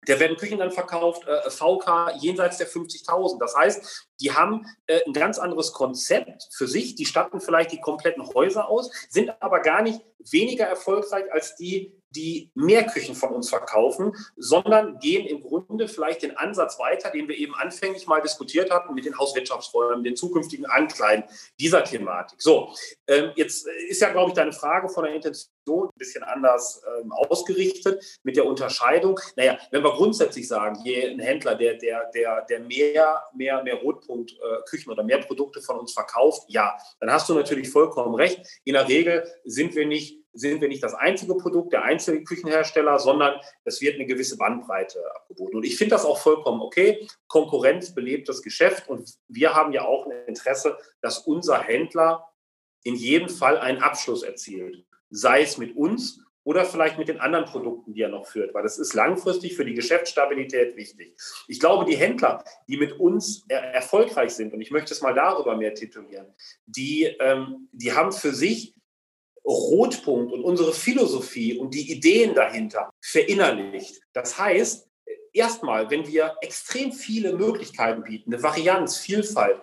der 0.08 0.20
werden 0.20 0.38
Küchen 0.38 0.60
dann 0.60 0.72
verkauft, 0.72 1.28
äh, 1.28 1.50
VK 1.50 2.14
jenseits 2.20 2.58
der 2.58 2.68
50.000. 2.68 3.40
Das 3.40 3.56
heißt, 3.56 4.08
die 4.22 4.32
haben 4.32 4.66
äh, 4.88 5.02
ein 5.06 5.14
ganz 5.14 5.38
anderes 5.38 5.74
Konzept 5.74 6.48
für 6.52 6.68
sich. 6.68 6.96
Die 6.96 7.06
statten 7.06 7.40
vielleicht 7.40 7.72
die 7.72 7.82
kompletten 7.82 8.26
Häuser 8.34 8.70
aus, 8.70 8.92
sind 9.10 9.32
aber 9.42 9.62
gar 9.62 9.82
nicht 9.82 10.02
weniger 10.32 10.66
erfolgreich 10.66 11.32
als 11.32 11.56
die, 11.56 11.94
die 12.12 12.52
mehr 12.56 12.86
Küchen 12.86 13.16
von 13.16 13.30
uns 13.30 13.50
verkaufen, 13.50 14.14
sondern 14.36 15.00
gehen 15.00 15.26
im 15.26 15.42
Grunde 15.42 15.88
vielleicht 15.88 16.24
den 16.24 16.38
Ansatz 16.38 16.80
weiter, 16.80 17.10
den 17.10 17.28
wir 17.28 17.38
eben 17.38 17.56
anfänglich 17.56 18.08
mal 18.08 18.22
diskutiert 18.22 18.72
hatten 18.72 18.94
mit 18.94 19.06
den 19.06 19.18
Hauswirtschaftsräumen, 19.18 20.04
den 20.04 20.16
zukünftigen 20.16 20.66
Ankleiden 20.66 21.26
dieser 21.60 21.84
Thematik. 21.84 22.42
So, 22.42 22.74
ähm, 23.08 23.32
jetzt 23.36 23.68
ist 23.90 24.02
ja, 24.02 24.10
glaube 24.10 24.30
ich, 24.30 24.36
deine 24.36 24.54
Frage 24.54 24.90
von 24.90 25.04
der 25.04 25.14
Intention 25.14 25.48
ein 25.68 25.98
bisschen 25.98 26.24
anders 26.24 26.82
ähm, 27.02 27.12
ausgerichtet 27.12 28.20
mit 28.24 28.38
der 28.38 28.46
Unterscheidung. 28.46 29.20
Naja, 29.36 29.58
wenn 29.72 29.84
wir 29.84 29.92
grundsätzlich 29.92 30.48
sagen, 30.48 30.80
je 30.84 31.10
ein 31.10 31.20
Händler, 31.20 31.56
der, 31.56 31.74
der, 31.76 32.10
der, 32.14 32.46
der 32.46 32.60
mehr, 32.62 33.22
mehr, 33.36 33.62
mehr 33.64 33.76
Rotpunktküchen 33.76 34.90
äh, 34.90 34.94
oder 34.94 35.04
mehr 35.04 35.20
Produkte 35.20 35.62
von 35.62 35.78
uns 35.80 35.94
verkauft, 35.94 36.44
ja, 36.48 36.78
dann 37.00 37.12
hast 37.12 37.28
du 37.28 37.34
natürlich 37.34 37.70
vollkommen 37.70 38.16
recht. 38.16 38.40
In 38.64 38.74
der 38.74 38.88
Regel 38.88 39.30
sind 39.44 39.76
wir 39.76 39.86
nicht 39.86 40.27
sind 40.38 40.62
wir 40.62 40.68
nicht 40.68 40.84
das 40.84 40.94
einzige 40.94 41.36
Produkt, 41.36 41.74
der 41.74 41.84
einzige 41.84 42.24
Küchenhersteller, 42.24 43.00
sondern 43.00 43.40
es 43.64 43.82
wird 43.82 43.96
eine 43.96 44.06
gewisse 44.06 44.38
Bandbreite 44.38 45.00
abgeboten. 45.16 45.58
Und 45.58 45.66
ich 45.66 45.78
finde 45.78 45.96
das 45.96 46.06
auch 46.06 46.20
vollkommen 46.20 46.62
okay. 46.62 47.08
Konkurrenz 47.28 47.94
belebt 47.94 48.30
das 48.30 48.42
Geschäft 48.42 48.88
und 48.88 49.18
wir 49.28 49.56
haben 49.56 49.74
ja 49.74 49.84
auch 49.84 50.06
ein 50.06 50.28
Interesse, 50.28 50.78
dass 51.02 51.20
unser 51.20 51.60
Händler 51.60 52.28
in 52.84 52.96
jedem 52.96 53.30
Fall 53.30 53.58
einen 53.58 53.82
Abschluss 53.82 54.24
erzielt. 54.24 54.86
Sei 55.10 55.42
es 55.42 55.58
mit 55.58 55.76
uns 55.76 56.20
oder 56.48 56.64
vielleicht 56.64 56.98
mit 56.98 57.10
den 57.10 57.20
anderen 57.20 57.44
Produkten, 57.44 57.94
die 57.94 58.02
er 58.02 58.08
noch 58.08 58.26
führt, 58.26 58.54
weil 58.54 58.64
das 58.64 58.80
ist 58.80 58.94
langfristig 58.94 59.58
für 59.58 59.66
die 59.66 59.74
Geschäftsstabilität 59.74 60.78
wichtig. 60.78 61.14
Ich 61.50 61.60
glaube, 61.60 61.84
die 61.84 61.98
Händler, 61.98 62.42
die 62.70 62.78
mit 62.78 62.94
uns 62.94 63.44
er 63.50 63.62
erfolgreich 63.74 64.32
sind, 64.32 64.54
und 64.54 64.62
ich 64.62 64.72
möchte 64.72 64.94
es 64.94 65.02
mal 65.02 65.14
darüber 65.14 65.58
mehr 65.58 65.74
titulieren, 65.74 66.34
die, 66.66 67.04
ähm, 67.20 67.68
die 67.74 67.92
haben 67.92 68.14
für 68.14 68.34
sich 68.34 68.76
Rotpunkt 69.48 70.34
und 70.34 70.44
unsere 70.44 70.74
Philosophie 70.74 71.58
und 71.58 71.74
die 71.74 71.92
Ideen 71.92 72.36
dahinter 72.36 72.90
verinnerlicht. 73.02 74.02
Das 74.14 74.38
heißt, 74.38 74.88
erstmal, 75.34 75.90
wenn 75.90 76.08
wir 76.08 76.36
extrem 76.42 76.92
viele 76.92 77.34
Möglichkeiten 77.34 78.04
bieten, 78.04 78.34
eine 78.34 78.44
Varianz, 78.44 78.98
Vielfalt, 78.98 79.62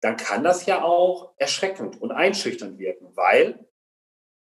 dann 0.00 0.16
kann 0.16 0.42
das 0.42 0.64
ja 0.64 0.82
auch 0.82 1.34
erschreckend 1.36 2.00
und 2.00 2.12
einschüchternd 2.12 2.78
wirken, 2.78 3.08
weil 3.14 3.69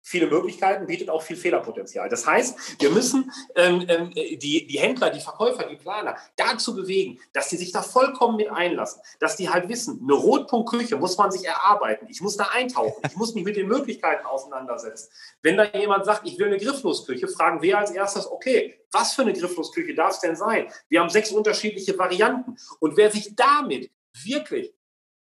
viele 0.10 0.25
Möglichkeiten, 0.25 0.88
bietet 0.88 1.10
auch 1.12 1.22
viel 1.22 1.36
Fehlerpotenzial. 1.36 2.10
Das 2.10 2.25
heißt, 2.25 2.82
wir 2.82 2.89
müssen 2.89 3.32
ähm, 3.56 3.86
ähm, 3.88 4.12
die, 4.12 4.66
die 4.66 4.80
Händler, 4.80 5.12
die 5.12 5.20
Verkäufer, 5.20 5.68
die 5.68 5.75
Planer 5.75 6.18
dazu 6.36 6.75
bewegen, 6.75 7.20
dass 7.32 7.51
sie 7.51 7.58
sich 7.58 7.72
da 7.72 7.84
vollkommen 7.84 8.36
mit 8.36 8.50
einlassen, 8.50 9.04
dass 9.20 9.36
die 9.36 9.50
halt 9.50 9.70
wissen, 9.70 10.00
eine 10.01 10.13
Rotpunktküche 10.13 10.98
muss 10.98 11.16
man 11.16 11.32
sich 11.32 11.46
erarbeiten. 11.46 12.08
Ich 12.10 12.22
muss 12.22 12.38
da 12.38 12.46
eintauchen. 12.46 13.04
Ich 13.08 13.16
muss 13.18 13.36
mich 13.36 13.44
mit 13.44 13.56
den 13.56 13.68
Möglichkeiten 13.68 14.25
auseinandersetzen. 14.25 15.10
Wenn 15.44 15.58
da 15.58 15.66
jemand 15.66 16.06
sagt, 16.06 16.25
ich 16.25 16.39
will 16.39 16.48
eine 16.48 16.58
Grifflosküche, 16.58 17.28
fragen 17.28 17.62
wir 17.62 17.78
als 17.78 17.92
erstes, 17.92 18.25
okay, 18.25 18.80
was 18.92 19.13
für 19.13 19.22
eine 19.22 19.34
Grifflosküche 19.34 19.94
darf 19.94 20.13
es 20.13 20.22
denn 20.22 20.36
sein? 20.36 20.72
Wir 20.88 21.01
haben 21.01 21.10
sechs 21.10 21.32
unterschiedliche 21.32 21.96
Varianten. 22.00 22.58
Und 22.80 22.98
wer 22.98 23.12
sich 23.12 23.36
damit 23.36 23.92
wirklich 24.24 24.74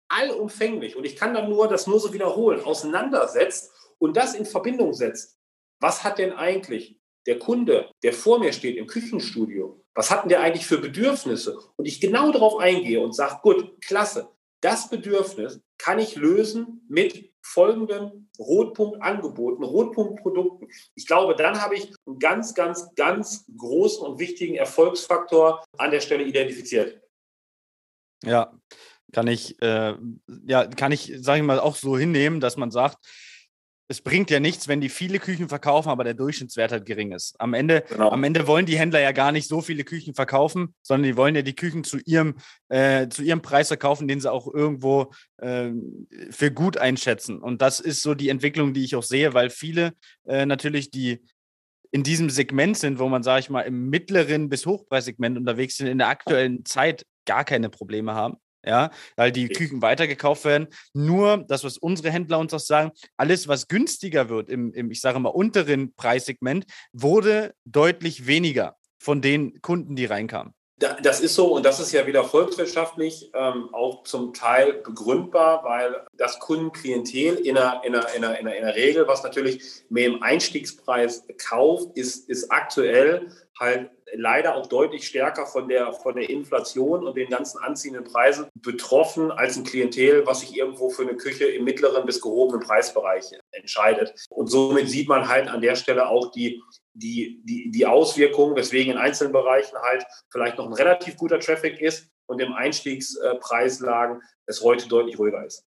allumfänglich, 0.09 0.97
und 0.97 1.06
ich 1.06 1.16
kann 1.16 1.33
dann 1.33 1.49
nur 1.49 1.66
das 1.66 1.87
nur 1.87 1.99
so 1.99 2.12
wiederholen, 2.12 2.62
auseinandersetzt 2.62 3.73
und 3.98 4.16
das 4.16 4.34
in 4.34 4.46
Verbindung 4.46 4.92
setzt, 4.92 5.38
was 5.80 6.04
hat 6.04 6.18
denn 6.18 6.32
eigentlich 6.32 6.98
der 7.26 7.38
Kunde, 7.38 7.90
der 8.02 8.12
vor 8.12 8.38
mir 8.38 8.52
steht 8.52 8.76
im 8.76 8.86
Küchenstudio, 8.86 9.84
was 9.94 10.10
hat 10.10 10.22
denn 10.22 10.28
der 10.28 10.40
eigentlich 10.40 10.66
für 10.66 10.78
Bedürfnisse? 10.78 11.58
Und 11.76 11.86
ich 11.86 12.00
genau 12.00 12.30
darauf 12.30 12.58
eingehe 12.58 13.00
und 13.00 13.14
sage, 13.14 13.40
gut, 13.42 13.80
klasse, 13.82 14.28
das 14.60 14.88
Bedürfnis 14.88 15.60
kann 15.78 15.98
ich 15.98 16.16
lösen 16.16 16.84
mit 16.88 17.32
folgenden 17.42 18.28
Rotpunktangeboten, 18.38 19.64
Rotpunktprodukten. 19.64 20.68
Ich 20.94 21.06
glaube, 21.06 21.36
dann 21.36 21.60
habe 21.60 21.76
ich 21.76 21.92
einen 22.06 22.18
ganz, 22.18 22.54
ganz, 22.54 22.94
ganz 22.94 23.46
großen 23.56 24.04
und 24.06 24.18
wichtigen 24.18 24.56
Erfolgsfaktor 24.56 25.64
an 25.78 25.90
der 25.90 26.00
Stelle 26.00 26.24
identifiziert. 26.24 27.00
Ja, 28.24 28.58
kann 29.12 29.28
ich, 29.28 29.60
äh, 29.62 29.94
ja, 30.46 30.66
kann 30.66 30.92
ich, 30.92 31.12
sage 31.18 31.40
ich 31.40 31.46
mal, 31.46 31.60
auch 31.60 31.76
so 31.76 31.96
hinnehmen, 31.96 32.40
dass 32.40 32.56
man 32.56 32.70
sagt, 32.70 32.98
es 33.88 34.00
bringt 34.00 34.30
ja 34.30 34.40
nichts, 34.40 34.66
wenn 34.66 34.80
die 34.80 34.88
viele 34.88 35.18
Küchen 35.18 35.48
verkaufen, 35.48 35.90
aber 35.90 36.02
der 36.02 36.14
Durchschnittswert 36.14 36.72
halt 36.72 36.86
gering 36.86 37.12
ist. 37.12 37.40
Am 37.40 37.54
Ende, 37.54 37.84
genau. 37.88 38.10
am 38.10 38.24
Ende 38.24 38.46
wollen 38.46 38.66
die 38.66 38.78
Händler 38.78 39.00
ja 39.00 39.12
gar 39.12 39.30
nicht 39.30 39.46
so 39.46 39.60
viele 39.60 39.84
Küchen 39.84 40.14
verkaufen, 40.14 40.74
sondern 40.82 41.10
die 41.10 41.16
wollen 41.16 41.36
ja 41.36 41.42
die 41.42 41.54
Küchen 41.54 41.84
zu 41.84 41.98
ihrem, 42.04 42.34
äh, 42.68 43.08
zu 43.08 43.22
ihrem 43.22 43.42
Preis 43.42 43.68
verkaufen, 43.68 44.08
den 44.08 44.20
sie 44.20 44.30
auch 44.30 44.52
irgendwo 44.52 45.12
äh, 45.38 45.70
für 46.30 46.50
gut 46.50 46.78
einschätzen. 46.78 47.38
Und 47.38 47.62
das 47.62 47.78
ist 47.78 48.02
so 48.02 48.14
die 48.14 48.28
Entwicklung, 48.28 48.74
die 48.74 48.84
ich 48.84 48.96
auch 48.96 49.04
sehe, 49.04 49.34
weil 49.34 49.50
viele 49.50 49.92
äh, 50.26 50.46
natürlich 50.46 50.90
die 50.90 51.24
in 51.92 52.02
diesem 52.02 52.28
Segment 52.28 52.76
sind, 52.76 52.98
wo 52.98 53.08
man, 53.08 53.22
sage 53.22 53.40
ich 53.40 53.50
mal, 53.50 53.62
im 53.62 53.88
mittleren 53.88 54.48
bis 54.48 54.66
Hochpreissegment 54.66 55.38
unterwegs 55.38 55.76
sind, 55.76 55.86
in 55.86 55.98
der 55.98 56.08
aktuellen 56.08 56.64
Zeit 56.64 57.06
gar 57.24 57.44
keine 57.44 57.70
Probleme 57.70 58.14
haben 58.14 58.36
ja, 58.66 58.90
weil 59.16 59.32
die 59.32 59.49
Küchen 59.49 59.80
weitergekauft 59.80 60.44
werden. 60.44 60.66
Nur 60.92 61.44
das, 61.49 61.64
was 61.64 61.78
unsere 61.78 62.11
Händler 62.11 62.38
uns 62.38 62.52
auch 62.52 62.61
sagen, 62.61 62.90
alles, 63.16 63.49
was 63.49 63.68
günstiger 63.68 64.28
wird 64.28 64.50
im, 64.50 64.73
im 64.73 64.90
ich 64.90 65.00
sage 65.00 65.18
mal, 65.20 65.30
unteren 65.30 65.94
Preissegment, 65.94 66.66
wurde 66.92 67.54
deutlich 67.64 68.26
weniger 68.26 68.76
von 68.99 69.23
den 69.23 69.61
Kunden, 69.62 69.94
die 69.96 70.06
reinkamen. 70.06 70.52
Das 70.78 71.20
ist 71.20 71.35
so 71.35 71.54
und 71.54 71.64
das 71.64 71.80
ist 71.80 71.92
ja 71.92 72.06
wieder 72.06 72.23
volkswirtschaftlich 72.23 73.30
ähm, 73.32 73.70
auch 73.73 74.02
zum 74.02 74.35
Teil 74.35 74.75
begründbar, 74.85 75.64
weil 75.64 76.06
das 76.12 76.38
Kundenklientel 76.38 77.37
in 77.37 77.54
der, 77.54 77.80
in, 77.82 77.92
der, 77.94 78.14
in, 78.14 78.20
der, 78.20 78.38
in, 78.38 78.44
der, 78.44 78.56
in 78.56 78.62
der 78.62 78.75
Regel, 78.75 79.08
was 79.08 79.23
natürlich 79.23 79.62
mehr 79.88 80.08
im 80.08 80.23
Einstiegspreis 80.23 81.23
kauft, 81.38 81.96
ist, 81.96 82.28
ist 82.28 82.52
aktuell 82.52 83.28
halt 83.58 83.90
leider 84.12 84.54
auch 84.54 84.66
deutlich 84.66 85.06
stärker 85.06 85.46
von 85.46 85.68
der, 85.68 85.92
von 85.92 86.14
der 86.14 86.28
Inflation 86.28 87.06
und 87.06 87.16
den 87.16 87.28
ganzen 87.28 87.58
anziehenden 87.58 88.04
Preisen 88.04 88.48
betroffen 88.54 89.30
als 89.30 89.56
ein 89.56 89.64
Klientel, 89.64 90.26
was 90.26 90.40
sich 90.40 90.56
irgendwo 90.56 90.90
für 90.90 91.02
eine 91.02 91.16
Küche 91.16 91.46
im 91.46 91.64
mittleren 91.64 92.06
bis 92.06 92.20
gehobenen 92.20 92.66
Preisbereich 92.66 93.25
entscheidet. 93.52 94.14
Und 94.30 94.48
somit 94.48 94.88
sieht 94.88 95.08
man 95.08 95.28
halt 95.28 95.48
an 95.48 95.60
der 95.60 95.76
Stelle 95.76 96.08
auch 96.08 96.30
die, 96.32 96.62
die, 96.94 97.40
die, 97.44 97.70
die 97.70 97.86
Auswirkungen, 97.86 98.56
weswegen 98.56 98.92
in 98.92 98.98
einzelnen 98.98 99.32
Bereichen 99.32 99.76
halt 99.78 100.04
vielleicht 100.30 100.58
noch 100.58 100.66
ein 100.66 100.72
relativ 100.72 101.16
guter 101.16 101.40
Traffic 101.40 101.80
ist 101.80 102.08
und 102.26 102.40
im 102.40 102.52
Einstiegspreislagen 102.52 104.22
es 104.46 104.62
heute 104.62 104.88
deutlich 104.88 105.18
ruhiger 105.18 105.44
ist. 105.44 105.64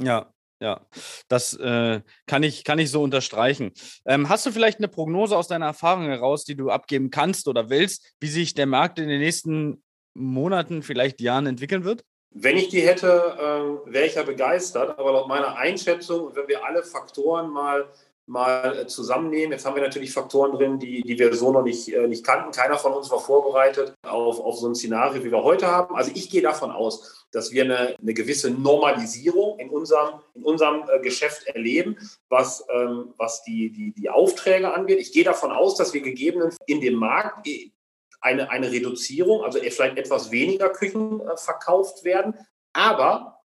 Ja, 0.00 0.32
ja, 0.62 0.86
das 1.26 1.54
äh, 1.54 2.00
kann, 2.26 2.42
ich, 2.44 2.62
kann 2.62 2.78
ich 2.78 2.90
so 2.90 3.02
unterstreichen. 3.02 3.72
Ähm, 4.06 4.28
hast 4.28 4.46
du 4.46 4.52
vielleicht 4.52 4.78
eine 4.78 4.86
Prognose 4.86 5.36
aus 5.36 5.48
deiner 5.48 5.66
Erfahrung 5.66 6.04
heraus, 6.04 6.44
die 6.44 6.54
du 6.54 6.70
abgeben 6.70 7.10
kannst 7.10 7.48
oder 7.48 7.68
willst, 7.68 8.14
wie 8.20 8.28
sich 8.28 8.54
der 8.54 8.66
Markt 8.66 9.00
in 9.00 9.08
den 9.08 9.18
nächsten 9.18 9.82
Monaten, 10.14 10.82
vielleicht 10.82 11.20
Jahren 11.20 11.46
entwickeln 11.46 11.82
wird? 11.84 12.04
Wenn 12.30 12.56
ich 12.56 12.68
die 12.68 12.80
hätte, 12.80 13.36
äh, 13.88 13.92
wäre 13.92 14.06
ich 14.06 14.14
ja 14.14 14.22
begeistert. 14.22 14.98
Aber 14.98 15.12
laut 15.12 15.28
meiner 15.28 15.56
Einschätzung, 15.56 16.34
wenn 16.34 16.46
wir 16.46 16.64
alle 16.64 16.84
Faktoren 16.84 17.50
mal 17.50 17.88
mal 18.32 18.78
äh, 18.78 18.86
zusammennehmen. 18.86 19.52
Jetzt 19.52 19.66
haben 19.66 19.76
wir 19.76 19.82
natürlich 19.82 20.12
Faktoren 20.12 20.52
drin, 20.52 20.78
die, 20.78 21.02
die 21.02 21.18
wir 21.18 21.34
so 21.34 21.52
noch 21.52 21.62
nicht, 21.62 21.92
äh, 21.92 22.08
nicht 22.08 22.24
kannten. 22.24 22.50
Keiner 22.50 22.78
von 22.78 22.94
uns 22.94 23.10
war 23.10 23.20
vorbereitet 23.20 23.94
auf, 24.06 24.40
auf 24.40 24.58
so 24.58 24.68
ein 24.68 24.74
Szenario, 24.74 25.22
wie 25.22 25.30
wir 25.30 25.44
heute 25.44 25.66
haben. 25.66 25.94
Also 25.94 26.10
ich 26.14 26.30
gehe 26.30 26.40
davon 26.40 26.70
aus, 26.70 27.26
dass 27.30 27.52
wir 27.52 27.64
eine, 27.64 27.94
eine 28.00 28.14
gewisse 28.14 28.50
Normalisierung 28.50 29.58
in 29.58 29.68
unserem, 29.68 30.20
in 30.34 30.44
unserem 30.44 30.88
äh, 30.88 31.00
Geschäft 31.00 31.46
erleben, 31.46 31.96
was, 32.30 32.64
ähm, 32.72 33.12
was 33.18 33.44
die, 33.44 33.70
die, 33.70 33.92
die 33.92 34.08
Aufträge 34.08 34.72
angeht. 34.72 34.98
Ich 34.98 35.12
gehe 35.12 35.24
davon 35.24 35.52
aus, 35.52 35.76
dass 35.76 35.92
wir 35.92 36.00
gegebenenfalls 36.00 36.56
in 36.66 36.80
dem 36.80 36.94
Markt 36.94 37.46
eine, 38.22 38.50
eine 38.50 38.70
Reduzierung, 38.70 39.44
also 39.44 39.58
vielleicht 39.58 39.98
etwas 39.98 40.30
weniger 40.30 40.70
Küchen 40.70 41.20
verkauft 41.36 42.04
werden. 42.04 42.34
Aber 42.72 43.41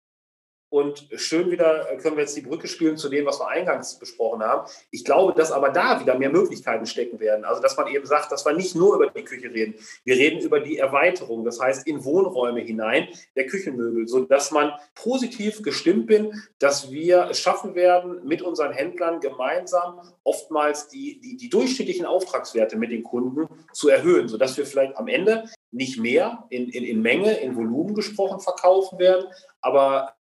und 0.72 1.06
schön 1.16 1.50
wieder 1.50 1.90
äh, 1.90 1.98
können 1.98 2.16
wir 2.16 2.22
jetzt 2.22 2.34
die 2.34 2.40
Brücke 2.40 2.66
spielen 2.66 2.96
zu 2.96 3.10
dem, 3.10 3.26
was 3.26 3.38
wir 3.38 3.46
eingangs 3.46 3.98
besprochen 3.98 4.42
haben. 4.42 4.66
Ich 4.90 5.04
glaube, 5.04 5.34
dass 5.34 5.52
aber 5.52 5.68
da 5.68 6.00
wieder 6.00 6.18
mehr 6.18 6.30
Möglichkeiten 6.30 6.86
stecken 6.86 7.20
werden. 7.20 7.44
Also, 7.44 7.60
dass 7.60 7.76
man 7.76 7.88
eben 7.88 8.06
sagt, 8.06 8.32
dass 8.32 8.46
wir 8.46 8.54
nicht 8.54 8.74
nur 8.74 8.96
über 8.96 9.10
die 9.10 9.22
Küche 9.22 9.52
reden. 9.52 9.74
Wir 10.04 10.16
reden 10.16 10.40
über 10.40 10.60
die 10.60 10.78
Erweiterung, 10.78 11.44
das 11.44 11.60
heißt 11.60 11.86
in 11.86 12.02
Wohnräume 12.06 12.60
hinein 12.60 13.08
der 13.36 13.46
Küchenmöbel, 13.46 14.08
sodass 14.08 14.50
man 14.50 14.72
positiv 14.94 15.62
gestimmt 15.62 16.06
bin, 16.06 16.42
dass 16.58 16.90
wir 16.90 17.28
es 17.30 17.38
schaffen 17.38 17.74
werden, 17.74 18.24
mit 18.24 18.40
unseren 18.40 18.72
Händlern 18.72 19.20
gemeinsam 19.20 20.00
oftmals 20.24 20.88
die, 20.88 21.20
die, 21.20 21.36
die 21.36 21.50
durchschnittlichen 21.50 22.06
Auftragswerte 22.06 22.78
mit 22.78 22.90
den 22.90 23.02
Kunden 23.02 23.46
zu 23.74 23.90
erhöhen, 23.90 24.26
sodass 24.26 24.56
wir 24.56 24.64
vielleicht 24.64 24.96
am 24.96 25.08
Ende 25.08 25.50
nicht 25.70 26.00
mehr 26.00 26.46
in, 26.48 26.70
in, 26.70 26.82
in 26.82 27.02
Menge, 27.02 27.34
in 27.40 27.56
Volumen 27.56 27.94
gesprochen 27.94 28.40
verkaufen 28.40 28.98
werden, 28.98 29.26
aber 29.60 30.14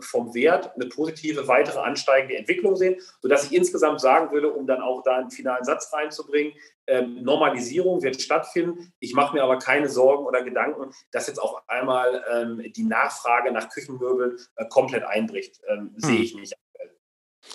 vom 0.00 0.34
Wert 0.34 0.74
eine 0.74 0.86
positive 0.86 1.46
weitere 1.46 1.78
ansteigende 1.78 2.36
Entwicklung 2.36 2.76
sehen, 2.76 2.96
sodass 3.20 3.44
ich 3.44 3.52
insgesamt 3.52 4.00
sagen 4.00 4.32
würde, 4.32 4.52
um 4.52 4.66
dann 4.66 4.80
auch 4.80 5.02
da 5.02 5.18
einen 5.18 5.30
finalen 5.30 5.64
Satz 5.64 5.92
reinzubringen, 5.92 6.52
ähm, 6.86 7.22
Normalisierung 7.22 8.02
wird 8.02 8.20
stattfinden. 8.20 8.92
Ich 8.98 9.14
mache 9.14 9.34
mir 9.34 9.44
aber 9.44 9.58
keine 9.58 9.88
Sorgen 9.88 10.26
oder 10.26 10.42
Gedanken, 10.42 10.92
dass 11.12 11.28
jetzt 11.28 11.38
auf 11.38 11.62
einmal 11.68 12.24
ähm, 12.32 12.72
die 12.74 12.84
Nachfrage 12.84 13.52
nach 13.52 13.68
Küchenmöbeln 13.68 14.36
äh, 14.56 14.66
komplett 14.68 15.04
einbricht. 15.04 15.60
Ähm, 15.68 15.78
hm. 15.78 15.94
Sehe 15.96 16.20
ich 16.20 16.34
nicht. 16.34 16.54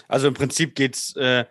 Also 0.08 0.28
im 0.28 0.34
Prinzip 0.34 0.76
geht 0.76 0.96
es, 0.96 1.16
äh, 1.16 1.46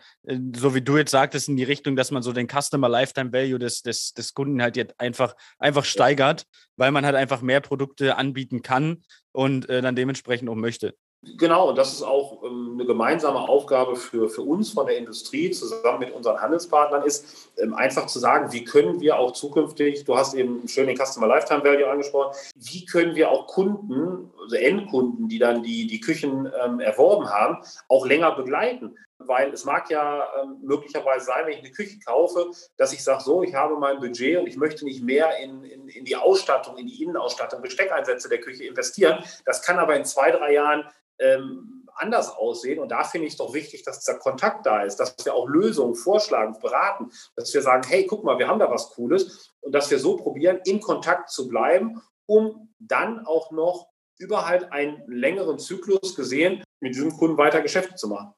so 0.54 0.74
wie 0.74 0.82
du 0.82 0.96
jetzt 0.98 1.10
sagtest, 1.10 1.48
in 1.48 1.56
die 1.56 1.64
Richtung, 1.64 1.96
dass 1.96 2.10
man 2.10 2.22
so 2.22 2.32
den 2.32 2.48
Customer 2.48 2.88
Lifetime 2.88 3.32
Value 3.32 3.58
des, 3.58 3.82
des, 3.82 4.12
des 4.12 4.34
Kunden 4.34 4.60
halt 4.60 4.76
jetzt 4.76 4.98
einfach, 5.00 5.34
einfach 5.58 5.84
steigert, 5.84 6.46
weil 6.76 6.90
man 6.90 7.06
halt 7.06 7.16
einfach 7.16 7.40
mehr 7.40 7.60
Produkte 7.60 8.16
anbieten 8.16 8.62
kann 8.62 9.02
und 9.36 9.68
äh, 9.68 9.82
dann 9.82 9.94
dementsprechend 9.94 10.48
auch 10.48 10.54
möchte. 10.54 10.94
Genau, 11.38 11.68
und 11.68 11.76
das 11.76 11.92
ist 11.92 12.02
auch 12.02 12.42
ähm, 12.42 12.72
eine 12.74 12.86
gemeinsame 12.86 13.38
Aufgabe 13.38 13.96
für, 13.96 14.30
für 14.30 14.42
uns 14.42 14.70
von 14.70 14.86
der 14.86 14.96
Industrie 14.96 15.50
zusammen 15.50 15.98
mit 15.98 16.12
unseren 16.12 16.40
Handelspartnern 16.40 17.02
ist, 17.02 17.50
ähm, 17.58 17.74
einfach 17.74 18.06
zu 18.06 18.18
sagen, 18.18 18.52
wie 18.52 18.64
können 18.64 19.00
wir 19.00 19.18
auch 19.18 19.32
zukünftig, 19.32 20.04
du 20.04 20.16
hast 20.16 20.34
eben 20.34 20.66
schön 20.68 20.86
den 20.86 20.96
Customer 20.96 21.26
Lifetime 21.26 21.64
Value 21.64 21.88
angesprochen, 21.88 22.34
wie 22.54 22.86
können 22.86 23.14
wir 23.14 23.30
auch 23.30 23.46
Kunden, 23.46 24.30
also 24.42 24.56
Endkunden, 24.56 25.28
die 25.28 25.38
dann 25.38 25.62
die, 25.62 25.86
die 25.86 26.00
Küchen 26.00 26.50
ähm, 26.64 26.80
erworben 26.80 27.28
haben, 27.28 27.58
auch 27.88 28.06
länger 28.06 28.34
begleiten. 28.36 28.96
Weil 29.26 29.52
es 29.52 29.64
mag 29.64 29.90
ja 29.90 30.26
ähm, 30.40 30.58
möglicherweise 30.62 31.26
sein, 31.26 31.46
wenn 31.46 31.54
ich 31.54 31.60
eine 31.60 31.72
Küche 31.72 31.98
kaufe, 32.04 32.50
dass 32.76 32.92
ich 32.92 33.02
sage, 33.02 33.22
so, 33.22 33.42
ich 33.42 33.54
habe 33.54 33.76
mein 33.76 34.00
Budget 34.00 34.38
und 34.38 34.46
ich 34.46 34.56
möchte 34.56 34.84
nicht 34.84 35.02
mehr 35.02 35.38
in, 35.38 35.64
in, 35.64 35.88
in 35.88 36.04
die 36.04 36.16
Ausstattung, 36.16 36.76
in 36.76 36.86
die 36.86 37.02
Innenausstattung, 37.02 37.62
Besteckeinsätze 37.62 38.28
der 38.28 38.40
Küche 38.40 38.64
investieren. 38.64 39.22
Das 39.44 39.62
kann 39.62 39.78
aber 39.78 39.96
in 39.96 40.04
zwei, 40.04 40.30
drei 40.30 40.52
Jahren 40.52 40.84
ähm, 41.18 41.76
anders 41.96 42.30
aussehen. 42.30 42.78
Und 42.78 42.90
da 42.90 43.04
finde 43.04 43.26
ich 43.26 43.34
es 43.34 43.38
doch 43.38 43.54
wichtig, 43.54 43.82
dass 43.82 44.04
der 44.04 44.18
Kontakt 44.18 44.66
da 44.66 44.82
ist, 44.82 44.96
dass 44.96 45.14
wir 45.24 45.34
auch 45.34 45.48
Lösungen 45.48 45.94
vorschlagen, 45.94 46.58
beraten, 46.60 47.10
dass 47.34 47.52
wir 47.54 47.62
sagen, 47.62 47.86
hey, 47.88 48.06
guck 48.06 48.24
mal, 48.24 48.38
wir 48.38 48.48
haben 48.48 48.58
da 48.58 48.70
was 48.70 48.90
Cooles 48.90 49.54
und 49.60 49.72
dass 49.72 49.90
wir 49.90 49.98
so 49.98 50.16
probieren, 50.16 50.60
in 50.64 50.80
Kontakt 50.80 51.30
zu 51.30 51.48
bleiben, 51.48 52.02
um 52.26 52.74
dann 52.78 53.24
auch 53.26 53.50
noch 53.50 53.88
über 54.18 54.46
einen 54.46 55.02
längeren 55.06 55.58
Zyklus 55.58 56.14
gesehen 56.14 56.64
mit 56.80 56.94
diesem 56.94 57.16
Kunden 57.16 57.38
weiter 57.38 57.60
Geschäfte 57.60 57.94
zu 57.94 58.08
machen. 58.08 58.32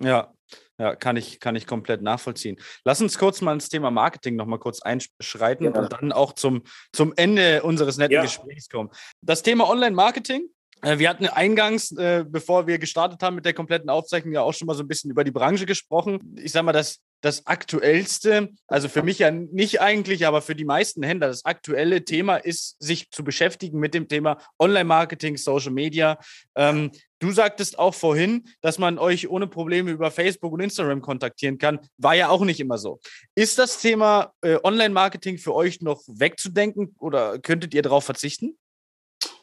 Ja, 0.00 0.32
ja, 0.78 0.94
kann 0.94 1.16
ich, 1.16 1.40
kann 1.40 1.56
ich 1.56 1.66
komplett 1.66 2.02
nachvollziehen. 2.02 2.56
Lass 2.84 3.00
uns 3.00 3.18
kurz 3.18 3.40
mal 3.40 3.54
ins 3.54 3.68
Thema 3.68 3.90
Marketing 3.90 4.36
noch 4.36 4.46
mal 4.46 4.58
kurz 4.58 4.82
einschreiten 4.82 5.64
ja. 5.64 5.70
und 5.72 5.92
dann 5.92 6.12
auch 6.12 6.34
zum, 6.34 6.62
zum 6.92 7.14
Ende 7.16 7.62
unseres 7.62 7.96
netten 7.96 8.14
ja. 8.14 8.22
Gesprächs 8.22 8.68
kommen. 8.68 8.90
Das 9.22 9.42
Thema 9.42 9.68
Online-Marketing, 9.68 10.48
äh, 10.82 10.98
wir 10.98 11.08
hatten 11.08 11.26
eingangs, 11.26 11.92
äh, 11.92 12.24
bevor 12.28 12.66
wir 12.66 12.78
gestartet 12.78 13.22
haben 13.22 13.36
mit 13.36 13.46
der 13.46 13.54
kompletten 13.54 13.88
Aufzeichnung, 13.88 14.34
ja 14.34 14.42
auch 14.42 14.52
schon 14.52 14.66
mal 14.66 14.74
so 14.74 14.82
ein 14.82 14.88
bisschen 14.88 15.10
über 15.10 15.24
die 15.24 15.30
Branche 15.30 15.64
gesprochen. 15.64 16.36
Ich 16.38 16.52
sage 16.52 16.66
mal, 16.66 16.72
das, 16.72 17.00
das 17.22 17.46
aktuellste, 17.46 18.50
also 18.66 18.88
für 18.88 19.02
mich 19.02 19.18
ja 19.18 19.30
nicht 19.30 19.80
eigentlich, 19.80 20.26
aber 20.26 20.42
für 20.42 20.54
die 20.54 20.66
meisten 20.66 21.02
Händler, 21.02 21.28
das 21.28 21.46
aktuelle 21.46 22.04
Thema 22.04 22.36
ist, 22.36 22.76
sich 22.82 23.10
zu 23.10 23.24
beschäftigen 23.24 23.78
mit 23.78 23.94
dem 23.94 24.08
Thema 24.08 24.38
Online-Marketing, 24.58 25.38
Social 25.38 25.72
Media. 25.72 26.18
Ähm, 26.54 26.90
du 27.18 27.32
sagtest 27.32 27.78
auch 27.78 27.94
vorhin, 27.94 28.48
dass 28.60 28.78
man 28.78 28.98
euch 28.98 29.28
ohne 29.28 29.46
Probleme 29.46 29.90
über 29.90 30.10
Facebook 30.10 30.52
und 30.52 30.60
Instagram 30.60 31.00
kontaktieren 31.00 31.58
kann. 31.58 31.80
War 31.98 32.14
ja 32.14 32.28
auch 32.28 32.44
nicht 32.44 32.60
immer 32.60 32.78
so. 32.78 33.00
Ist 33.34 33.58
das 33.58 33.80
Thema 33.80 34.32
äh, 34.42 34.58
Online-Marketing 34.62 35.38
für 35.38 35.54
euch 35.54 35.80
noch 35.80 36.02
wegzudenken 36.06 36.94
oder 36.98 37.38
könntet 37.38 37.74
ihr 37.74 37.82
darauf 37.82 38.04
verzichten? 38.04 38.56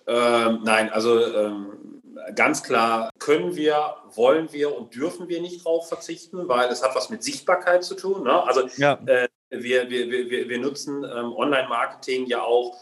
Ähm, 0.06 0.60
nein, 0.64 0.92
also 0.92 1.20
ähm, 1.34 2.02
ganz 2.36 2.64
klar 2.64 3.10
können 3.20 3.56
wir, 3.56 3.96
wollen 4.14 4.52
wir 4.52 4.76
und 4.78 4.96
dürfen 4.96 5.30
wir 5.30 5.42
nicht 5.42 5.66
darauf 5.66 5.88
verzichten, 5.88 6.48
weil 6.48 6.70
es 6.70 6.84
hat 6.84 6.96
was 6.96 7.10
mit 7.10 7.24
Sichtbarkeit 7.24 7.84
zu 7.84 7.96
tun. 7.96 8.24
Ne? 8.24 8.44
Also 8.44 8.68
ja. 8.78 9.00
äh, 9.06 9.28
wir, 9.50 9.90
wir, 9.90 10.10
wir, 10.10 10.50
wir 10.50 10.60
nutzen 10.60 11.04
ähm, 11.04 11.34
Online-Marketing 11.34 12.26
ja 12.26 12.42
auch 12.42 12.76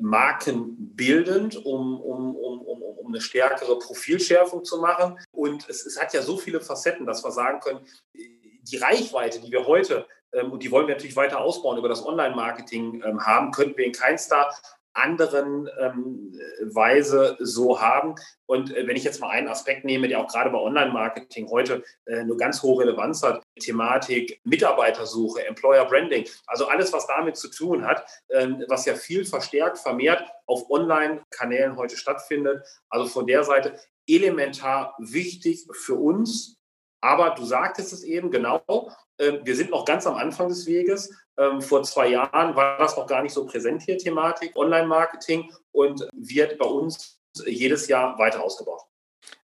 markenbildend, 0.00 1.64
um, 1.64 2.00
um, 2.00 2.36
um, 2.36 2.60
um, 2.60 2.82
um 2.82 3.06
eine 3.06 3.20
stärkere 3.20 3.78
Profilschärfung 3.78 4.64
zu 4.64 4.78
machen. 4.78 5.18
Und 5.30 5.68
es, 5.68 5.86
es 5.86 6.00
hat 6.00 6.12
ja 6.12 6.22
so 6.22 6.36
viele 6.36 6.60
Facetten, 6.60 7.06
dass 7.06 7.24
wir 7.24 7.30
sagen 7.30 7.60
können, 7.60 7.80
die 8.14 8.76
Reichweite, 8.76 9.40
die 9.40 9.50
wir 9.50 9.66
heute 9.66 10.06
ähm, 10.32 10.52
und 10.52 10.62
die 10.62 10.70
wollen 10.70 10.86
wir 10.86 10.94
natürlich 10.94 11.16
weiter 11.16 11.40
ausbauen 11.40 11.78
über 11.78 11.88
das 11.88 12.04
Online-Marketing 12.04 13.02
ähm, 13.04 13.24
haben, 13.24 13.50
könnten 13.50 13.76
wir 13.76 13.86
in 13.86 13.92
keinster 13.92 14.50
anderen 14.94 15.68
ähm, 15.78 16.32
Weise 16.62 17.36
so 17.40 17.80
haben. 17.80 18.14
Und 18.46 18.76
äh, 18.76 18.86
wenn 18.86 18.96
ich 18.96 19.04
jetzt 19.04 19.20
mal 19.20 19.30
einen 19.30 19.48
Aspekt 19.48 19.84
nehme, 19.84 20.08
der 20.08 20.20
auch 20.20 20.28
gerade 20.28 20.50
bei 20.50 20.58
Online-Marketing 20.58 21.48
heute 21.50 21.82
äh, 22.06 22.20
eine 22.20 22.36
ganz 22.36 22.62
hohe 22.62 22.82
Relevanz 22.82 23.22
hat, 23.22 23.42
Thematik 23.58 24.40
Mitarbeitersuche, 24.44 25.46
Employer 25.46 25.84
Branding, 25.86 26.26
also 26.46 26.66
alles, 26.66 26.92
was 26.92 27.06
damit 27.06 27.36
zu 27.36 27.48
tun 27.48 27.86
hat, 27.86 28.04
ähm, 28.30 28.64
was 28.68 28.84
ja 28.84 28.94
viel 28.94 29.24
verstärkt, 29.24 29.78
vermehrt 29.78 30.22
auf 30.46 30.68
Online-Kanälen 30.70 31.76
heute 31.76 31.96
stattfindet. 31.96 32.64
Also 32.90 33.06
von 33.06 33.26
der 33.26 33.44
Seite 33.44 33.78
elementar 34.06 34.94
wichtig 34.98 35.66
für 35.72 35.94
uns. 35.94 36.58
Aber 37.00 37.30
du 37.30 37.44
sagtest 37.44 37.92
es 37.92 38.04
eben 38.04 38.30
genau, 38.30 38.62
wir 39.18 39.56
sind 39.56 39.70
noch 39.70 39.84
ganz 39.84 40.06
am 40.06 40.14
Anfang 40.14 40.48
des 40.48 40.66
Weges. 40.66 41.14
Ähm, 41.38 41.62
vor 41.62 41.82
zwei 41.82 42.08
Jahren 42.08 42.54
war 42.56 42.78
das 42.78 42.96
noch 42.96 43.06
gar 43.06 43.22
nicht 43.22 43.32
so 43.32 43.46
präsent 43.46 43.82
hier, 43.82 43.98
Thematik 43.98 44.56
Online-Marketing 44.56 45.52
und 45.72 46.06
wird 46.12 46.58
bei 46.58 46.66
uns 46.66 47.20
jedes 47.46 47.88
Jahr 47.88 48.18
weiter 48.18 48.42
ausgebaut. 48.42 48.82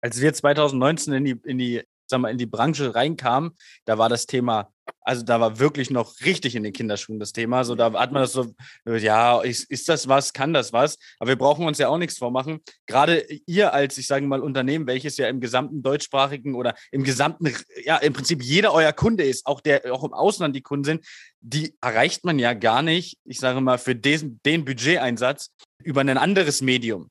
Als 0.02 0.20
wir 0.20 0.34
2019 0.34 1.14
in 1.14 1.26
die, 1.26 1.40
in 1.44 1.58
die, 1.58 1.84
sag 2.12 2.21
mal, 2.21 2.30
in 2.30 2.38
die 2.38 2.45
Branche 2.45 2.93
reinkamen, 2.93 3.52
da 3.86 3.97
war 3.97 4.08
das 4.08 4.28
Thema 4.28 4.71
also 5.04 5.24
da 5.24 5.39
war 5.39 5.60
wirklich 5.60 5.89
noch 5.89 6.21
richtig 6.26 6.56
in 6.56 6.63
den 6.63 6.74
Kinderschuhen 6.74 7.19
das 7.19 7.34
Thema. 7.34 7.63
So, 7.63 7.76
da 7.76 7.93
hat 7.93 8.12
man 8.12 8.21
das 8.21 8.34
so, 8.34 8.54
ja, 8.86 9.41
ist, 9.41 9.69
ist 9.69 9.89
das 9.89 10.08
was, 10.08 10.34
kann 10.34 10.54
das 10.54 10.74
was? 10.74 10.97
Aber 11.19 11.30
wir 11.30 11.36
brauchen 11.38 11.65
uns 11.65 11.78
ja 11.78 11.88
auch 11.88 11.97
nichts 11.97 12.17
vormachen. 12.17 12.60
Gerade 12.86 13.26
ihr 13.45 13.74
als, 13.74 13.97
ich 13.97 14.08
sage 14.08 14.26
mal, 14.26 14.41
Unternehmen, 14.41 14.88
welches 14.88 15.17
ja 15.17 15.28
im 15.28 15.39
gesamten 15.39 15.82
deutschsprachigen 15.82 16.56
oder 16.56 16.76
im 16.91 17.04
gesamten, 17.04 17.54
ja, 17.84 17.97
im 17.97 18.13
Prinzip 18.13 18.41
jeder 18.41 18.74
euer 18.74 18.93
Kunde 18.93 19.24
ist, 19.24 19.45
auch 19.45 19.62
der 19.62 19.93
auch 19.93 20.04
im 20.04 20.13
Ausland 20.13 20.56
die 20.56 20.62
Kunden 20.62 20.84
sind, 20.84 21.06
die 21.39 21.76
erreicht 21.82 22.24
man 22.24 22.39
ja 22.39 22.54
gar 22.54 22.82
nicht, 22.82 23.17
ich 23.26 23.39
sage 23.39 23.62
mal, 23.62 23.78
für 23.78 23.95
diesen, 23.95 24.39
den 24.45 24.65
Budgeteinsatz 24.65 25.52
über 25.84 26.02
ein 26.02 26.17
anderes 26.17 26.62
Medium. 26.62 27.10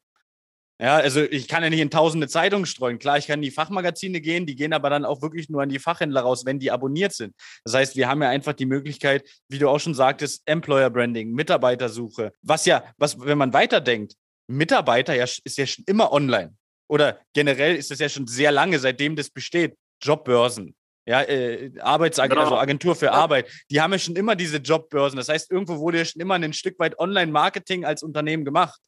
Ja, 0.81 0.97
also 0.97 1.21
ich 1.21 1.47
kann 1.47 1.63
ja 1.63 1.69
nicht 1.69 1.81
in 1.81 1.91
tausende 1.91 2.27
Zeitungen 2.27 2.65
streuen. 2.65 2.99
Klar, 2.99 3.19
ich 3.19 3.27
kann 3.27 3.41
in 3.41 3.43
die 3.43 3.51
Fachmagazine 3.51 4.23
gehen, 4.23 4.47
die 4.47 4.57
gehen 4.57 4.73
aber 4.73 4.89
dann 4.89 5.05
auch 5.05 5.21
wirklich 5.21 5.51
nur 5.51 5.63
an 5.63 5.69
die 5.69 5.79
Fachhändler 5.79 6.23
raus, 6.23 6.47
wenn 6.47 6.59
die 6.59 6.71
abonniert 6.71 7.13
sind. 7.13 7.35
Das 7.65 7.75
heißt, 7.75 7.97
wir 7.97 8.09
haben 8.09 8.23
ja 8.23 8.31
einfach 8.31 8.55
die 8.55 8.65
Möglichkeit, 8.65 9.29
wie 9.51 9.59
du 9.59 9.69
auch 9.69 9.79
schon 9.79 9.93
sagtest, 9.93 10.41
Employer 10.47 10.89
Branding, 10.89 11.33
Mitarbeitersuche. 11.33 12.33
Was 12.41 12.65
ja, 12.65 12.83
was, 12.97 13.21
wenn 13.21 13.37
man 13.37 13.53
weiterdenkt, 13.53 14.15
Mitarbeiter 14.47 15.15
ja, 15.15 15.25
ist 15.25 15.59
ja 15.59 15.67
schon 15.67 15.85
immer 15.87 16.13
online. 16.13 16.55
Oder 16.89 17.21
generell 17.35 17.77
ist 17.77 17.91
das 17.91 17.99
ja 17.99 18.09
schon 18.09 18.27
sehr 18.27 18.51
lange, 18.51 18.79
seitdem 18.79 19.17
das 19.17 19.29
besteht. 19.29 19.77
Jobbörsen, 20.03 20.75
ja, 21.07 21.21
äh, 21.23 21.73
Arbeitsagentur, 21.79 22.45
genau. 22.45 22.57
also 22.57 22.63
Agentur 22.63 22.97
für 22.97 23.07
ja. 23.07 23.13
Arbeit, 23.13 23.51
die 23.71 23.83
haben 23.83 23.93
ja 23.93 23.99
schon 23.99 24.17
immer 24.17 24.35
diese 24.35 24.57
Jobbörsen. 24.57 25.19
Das 25.19 25.29
heißt, 25.29 25.51
irgendwo 25.51 25.79
wurde 25.79 25.99
ja 25.99 26.05
schon 26.07 26.23
immer 26.23 26.37
ein 26.37 26.55
Stück 26.55 26.79
weit 26.79 26.99
Online-Marketing 26.99 27.85
als 27.85 28.03
Unternehmen 28.03 28.47
gemacht. 28.47 28.81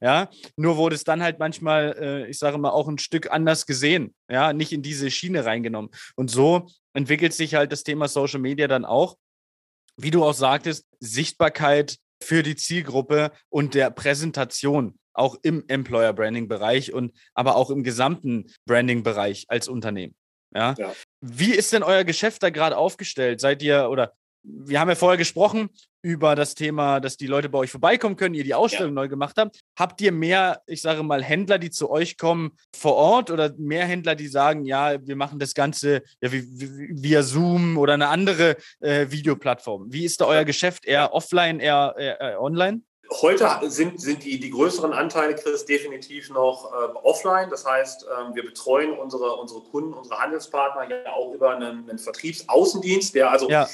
Ja, 0.00 0.30
nur 0.56 0.76
wurde 0.76 0.94
es 0.94 1.04
dann 1.04 1.22
halt 1.22 1.38
manchmal, 1.38 1.96
äh, 1.98 2.30
ich 2.30 2.38
sage 2.38 2.58
mal, 2.58 2.70
auch 2.70 2.88
ein 2.88 2.98
Stück 2.98 3.30
anders 3.30 3.66
gesehen, 3.66 4.14
ja, 4.30 4.52
nicht 4.52 4.72
in 4.72 4.82
diese 4.82 5.10
Schiene 5.10 5.44
reingenommen. 5.44 5.90
Und 6.16 6.30
so 6.30 6.68
entwickelt 6.92 7.32
sich 7.34 7.54
halt 7.54 7.72
das 7.72 7.82
Thema 7.82 8.08
Social 8.08 8.40
Media 8.40 8.68
dann 8.68 8.84
auch, 8.84 9.16
wie 9.96 10.10
du 10.10 10.24
auch 10.24 10.34
sagtest, 10.34 10.86
Sichtbarkeit 11.00 11.98
für 12.22 12.42
die 12.42 12.56
Zielgruppe 12.56 13.32
und 13.48 13.74
der 13.74 13.90
Präsentation 13.90 14.98
auch 15.12 15.36
im 15.42 15.64
Employer 15.68 16.12
Branding 16.12 16.48
Bereich 16.48 16.92
und 16.92 17.12
aber 17.34 17.56
auch 17.56 17.70
im 17.70 17.82
gesamten 17.82 18.52
Branding 18.66 19.02
Bereich 19.02 19.46
als 19.48 19.68
Unternehmen. 19.68 20.14
Ja? 20.54 20.74
ja. 20.78 20.94
Wie 21.20 21.52
ist 21.52 21.72
denn 21.72 21.82
euer 21.82 22.04
Geschäft 22.04 22.42
da 22.42 22.50
gerade 22.50 22.76
aufgestellt? 22.76 23.40
Seid 23.40 23.62
ihr 23.62 23.90
oder 23.90 24.12
wir 24.42 24.80
haben 24.80 24.88
ja 24.88 24.94
vorher 24.94 25.18
gesprochen 25.18 25.68
über 26.02 26.34
das 26.34 26.54
Thema, 26.54 27.00
dass 27.00 27.16
die 27.16 27.26
Leute 27.26 27.48
bei 27.48 27.58
euch 27.58 27.70
vorbeikommen 27.70 28.16
können, 28.16 28.34
ihr 28.34 28.44
die 28.44 28.54
Ausstellung 28.54 28.90
ja. 28.90 29.02
neu 29.02 29.08
gemacht 29.08 29.36
habt. 29.36 29.60
Habt 29.78 30.00
ihr 30.00 30.12
mehr, 30.12 30.62
ich 30.66 30.82
sage 30.82 31.02
mal, 31.02 31.22
Händler, 31.22 31.58
die 31.58 31.70
zu 31.70 31.90
euch 31.90 32.16
kommen 32.16 32.52
vor 32.74 32.94
Ort 32.94 33.30
oder 33.30 33.52
mehr 33.58 33.84
Händler, 33.84 34.14
die 34.14 34.28
sagen, 34.28 34.64
ja, 34.64 34.96
wir 35.04 35.16
machen 35.16 35.38
das 35.38 35.54
Ganze 35.54 36.02
ja, 36.20 36.30
via 36.30 37.22
Zoom 37.22 37.78
oder 37.78 37.94
eine 37.94 38.08
andere 38.08 38.56
äh, 38.80 39.10
Videoplattform? 39.10 39.92
Wie 39.92 40.04
ist 40.04 40.20
da 40.20 40.26
euer 40.26 40.44
Geschäft? 40.44 40.86
Eher 40.86 41.12
offline, 41.12 41.60
eher, 41.60 41.94
eher, 41.98 42.20
eher 42.20 42.42
online? 42.42 42.82
Heute 43.22 43.48
sind, 43.70 44.00
sind 44.00 44.22
die, 44.22 44.38
die 44.38 44.50
größeren 44.50 44.92
Anteile, 44.92 45.34
Chris, 45.34 45.64
definitiv 45.64 46.28
noch 46.28 46.70
äh, 46.70 46.98
offline. 47.02 47.48
Das 47.48 47.64
heißt, 47.64 48.04
ähm, 48.04 48.34
wir 48.34 48.44
betreuen 48.44 48.92
unsere, 48.92 49.34
unsere 49.36 49.62
Kunden, 49.62 49.94
unsere 49.94 50.20
Handelspartner 50.20 50.90
ja 50.90 51.12
auch 51.14 51.32
über 51.32 51.56
einen, 51.56 51.88
einen 51.88 51.98
Vertriebsaußendienst, 51.98 53.14
der 53.14 53.30
also 53.30 53.48
ja 53.48 53.66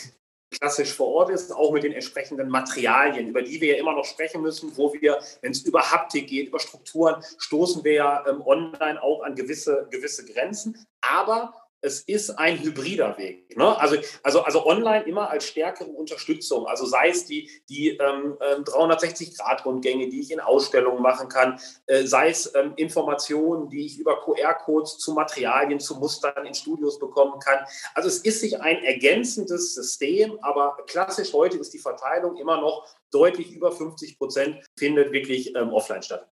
klassisch 0.59 0.93
vor 0.93 1.09
Ort 1.09 1.31
ist, 1.31 1.53
auch 1.53 1.73
mit 1.73 1.85
den 1.85 1.93
entsprechenden 1.93 2.49
Materialien, 2.49 3.29
über 3.29 3.43
die 3.43 3.61
wir 3.61 3.75
ja 3.75 3.81
immer 3.81 3.95
noch 3.95 4.05
sprechen 4.05 4.43
müssen, 4.43 4.77
wo 4.77 4.93
wir, 4.93 5.19
wenn 5.43 5.53
es 5.53 5.62
über 5.62 5.81
Haptik 5.90 6.29
geht, 6.29 6.49
über 6.49 6.61
Strukturen, 6.61 7.23
stoßen 7.38 7.85
wir 7.85 7.93
ja 7.93 8.25
ähm, 8.29 8.43
online 8.43 9.03
auch 9.03 9.23
an 9.23 9.35
gewisse, 9.35 9.88
gewisse 9.90 10.25
Grenzen. 10.25 10.87
Aber 11.01 11.53
es 11.85 12.01
ist 12.01 12.31
ein 12.31 12.59
hybrider 12.62 13.16
Weg. 13.18 13.57
Ne? 13.59 13.79
Also, 13.79 13.97
also, 14.23 14.40
also 14.40 14.66
online 14.66 15.05
immer 15.05 15.29
als 15.29 15.47
stärkere 15.47 15.90
Unterstützung. 15.90 16.66
Also 16.66 16.87
sei 16.87 17.11
es 17.11 17.27
die, 17.27 17.51
die 17.68 17.90
ähm, 17.90 18.38
360-Grad-Rundgänge, 18.38 20.05
ähm, 20.05 20.11
die 20.11 20.20
ich 20.20 20.31
in 20.31 20.40
Ausstellungen 20.40 21.03
machen 21.03 21.29
kann, 21.29 21.61
äh, 21.87 22.07
sei 22.07 22.31
es 22.31 22.53
ähm, 22.55 22.73
Informationen, 22.77 23.68
die 23.68 23.85
ich 23.85 23.99
über 23.99 24.23
QR-Codes 24.23 24.97
zu 24.99 25.12
Materialien, 25.12 25.79
zu 25.79 25.97
Mustern 25.97 26.47
in 26.47 26.55
Studios 26.55 26.99
bekommen 26.99 27.38
kann. 27.38 27.59
Also 27.94 28.09
es 28.09 28.18
ist 28.18 28.40
sich 28.40 28.61
ein 28.61 28.83
ergänzendes 28.83 29.75
System, 29.75 30.38
aber 30.40 30.79
klassisch 30.87 31.35
heute 31.35 31.59
ist 31.59 31.75
die 31.75 31.79
Verteilung 31.79 32.38
immer 32.38 32.61
noch 32.61 32.88
deutlich 33.11 33.53
über 33.53 33.70
50 33.70 34.18
Prozent, 34.18 34.64
findet 34.79 35.12
wirklich 35.12 35.55
ähm, 35.55 35.73
offline 35.73 36.03
statt. 36.03 36.34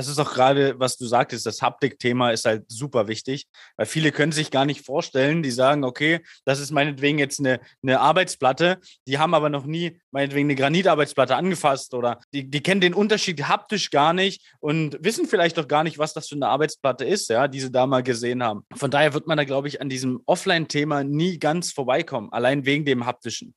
Das 0.00 0.08
ist 0.08 0.18
auch 0.18 0.32
gerade, 0.32 0.80
was 0.80 0.96
du 0.96 1.04
sagtest, 1.04 1.44
das 1.44 1.60
Haptik-Thema 1.60 2.30
ist 2.30 2.46
halt 2.46 2.64
super 2.68 3.06
wichtig, 3.06 3.46
weil 3.76 3.84
viele 3.84 4.12
können 4.12 4.32
sich 4.32 4.50
gar 4.50 4.64
nicht 4.64 4.86
vorstellen, 4.86 5.42
die 5.42 5.50
sagen, 5.50 5.84
okay, 5.84 6.20
das 6.46 6.58
ist 6.58 6.70
meinetwegen 6.70 7.18
jetzt 7.18 7.38
eine, 7.38 7.60
eine 7.82 8.00
Arbeitsplatte, 8.00 8.78
die 9.06 9.18
haben 9.18 9.34
aber 9.34 9.50
noch 9.50 9.66
nie 9.66 10.00
meinetwegen 10.10 10.46
eine 10.46 10.54
Granitarbeitsplatte 10.54 11.36
angefasst 11.36 11.92
oder 11.92 12.18
die, 12.32 12.50
die 12.50 12.62
kennen 12.62 12.80
den 12.80 12.94
Unterschied 12.94 13.46
haptisch 13.46 13.90
gar 13.90 14.14
nicht 14.14 14.42
und 14.58 14.96
wissen 15.00 15.26
vielleicht 15.26 15.58
doch 15.58 15.68
gar 15.68 15.84
nicht, 15.84 15.98
was 15.98 16.14
das 16.14 16.28
für 16.28 16.34
eine 16.36 16.48
Arbeitsplatte 16.48 17.04
ist, 17.04 17.28
ja, 17.28 17.46
die 17.46 17.60
sie 17.60 17.70
da 17.70 17.86
mal 17.86 18.02
gesehen 18.02 18.42
haben. 18.42 18.64
Von 18.74 18.90
daher 18.90 19.12
wird 19.12 19.26
man 19.26 19.36
da, 19.36 19.44
glaube 19.44 19.68
ich, 19.68 19.82
an 19.82 19.90
diesem 19.90 20.22
Offline-Thema 20.24 21.04
nie 21.04 21.38
ganz 21.38 21.72
vorbeikommen, 21.72 22.32
allein 22.32 22.64
wegen 22.64 22.86
dem 22.86 23.04
haptischen. 23.04 23.54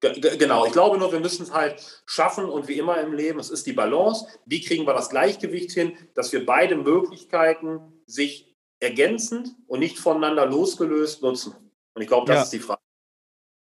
Genau, 0.00 0.66
ich 0.66 0.72
glaube 0.72 0.98
nur, 0.98 1.10
wir 1.10 1.20
müssen 1.20 1.44
es 1.44 1.52
halt 1.52 2.02
schaffen 2.04 2.44
und 2.44 2.68
wie 2.68 2.78
immer 2.78 3.00
im 3.00 3.12
Leben, 3.12 3.38
es 3.38 3.50
ist 3.50 3.66
die 3.66 3.72
Balance. 3.72 4.26
Wie 4.44 4.60
kriegen 4.60 4.86
wir 4.86 4.92
das 4.92 5.08
Gleichgewicht 5.08 5.72
hin, 5.72 5.96
dass 6.14 6.32
wir 6.32 6.44
beide 6.44 6.76
Möglichkeiten 6.76 8.02
sich 8.06 8.54
ergänzend 8.78 9.56
und 9.66 9.80
nicht 9.80 9.98
voneinander 9.98 10.46
losgelöst 10.46 11.22
nutzen? 11.22 11.54
Und 11.94 12.02
ich 12.02 12.08
glaube, 12.08 12.26
das 12.26 12.36
ja. 12.36 12.42
ist 12.42 12.52
die 12.52 12.58
Frage. 12.60 12.82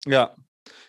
Ja, 0.06 0.36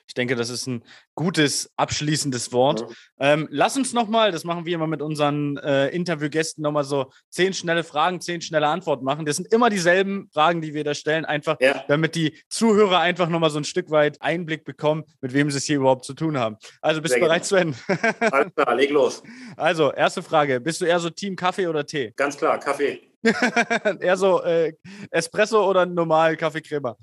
ich 0.09 0.15
denke, 0.15 0.37
das 0.37 0.49
ist 0.49 0.67
ein 0.67 0.83
gutes 1.15 1.71
abschließendes 1.77 2.51
Wort. 2.53 2.81
Ja. 2.81 3.35
Ähm, 3.35 3.47
lass 3.51 3.77
uns 3.77 3.93
nochmal, 3.93 4.33
das 4.33 4.43
machen 4.45 4.65
wir 4.65 4.75
immer 4.75 4.87
mit 4.87 5.03
unseren 5.03 5.59
äh, 5.59 5.89
Interviewgästen, 5.89 6.63
nochmal 6.63 6.85
so 6.85 7.11
zehn 7.29 7.53
schnelle 7.53 7.85
Fragen, 7.85 8.23
zehn 8.23 8.41
schnelle 8.41 8.69
Antworten 8.69 9.05
machen. 9.05 9.27
Das 9.27 9.37
sind 9.37 9.53
immer 9.53 9.69
dieselben 9.69 10.31
Fragen, 10.33 10.63
die 10.63 10.73
wir 10.73 10.83
da 10.83 10.95
stellen, 10.95 11.27
einfach 11.27 11.59
ja. 11.61 11.85
damit 11.89 12.15
die 12.15 12.35
Zuhörer 12.49 13.01
einfach 13.01 13.29
nochmal 13.29 13.51
so 13.51 13.59
ein 13.59 13.65
Stück 13.65 13.91
weit 13.91 14.21
Einblick 14.23 14.65
bekommen, 14.65 15.05
mit 15.21 15.35
wem 15.35 15.51
sie 15.51 15.59
es 15.59 15.65
hier 15.65 15.77
überhaupt 15.77 16.07
zu 16.07 16.15
tun 16.15 16.39
haben. 16.39 16.57
Also 16.81 17.03
bist 17.03 17.15
du 17.15 17.21
bereit, 17.21 17.45
Sven? 17.45 17.77
Alles 18.21 18.55
klar, 18.55 18.75
leg 18.75 18.91
los. 18.91 19.23
Also, 19.57 19.93
erste 19.93 20.23
Frage. 20.23 20.59
Bist 20.59 20.81
du 20.81 20.87
eher 20.87 21.01
so 21.01 21.11
Team 21.11 21.37
Kaffee 21.37 21.67
oder 21.67 21.85
Tee? 21.85 22.15
Ganz 22.17 22.39
klar, 22.39 22.59
Kaffee. 22.59 23.03
eher 24.01 24.17
so 24.17 24.43
äh, 24.43 24.73
Espresso 25.11 25.69
oder 25.69 25.85
normal 25.85 26.37
Kaffeecrema? 26.37 26.97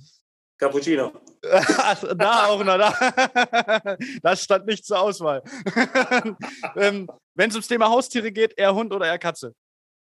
Cappuccino. 0.57 1.11
da 1.41 2.47
auch 2.47 2.63
noch, 2.63 2.77
da. 2.77 3.97
Das 4.23 4.43
stand 4.43 4.65
nicht 4.65 4.85
zur 4.85 4.99
Auswahl. 4.99 5.43
ähm, 6.75 7.09
Wenn 7.33 7.49
es 7.49 7.55
ums 7.55 7.67
Thema 7.67 7.89
Haustiere 7.89 8.31
geht, 8.31 8.57
eher 8.57 8.73
Hund 8.73 8.93
oder 8.93 9.05
eher 9.07 9.19
Katze? 9.19 9.53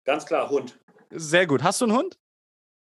Ganz 0.05 0.25
klar, 0.25 0.49
Hund. 0.49 0.79
Sehr 1.11 1.47
gut. 1.47 1.63
Hast 1.63 1.81
du 1.81 1.87
einen 1.87 1.97
Hund? 1.97 2.19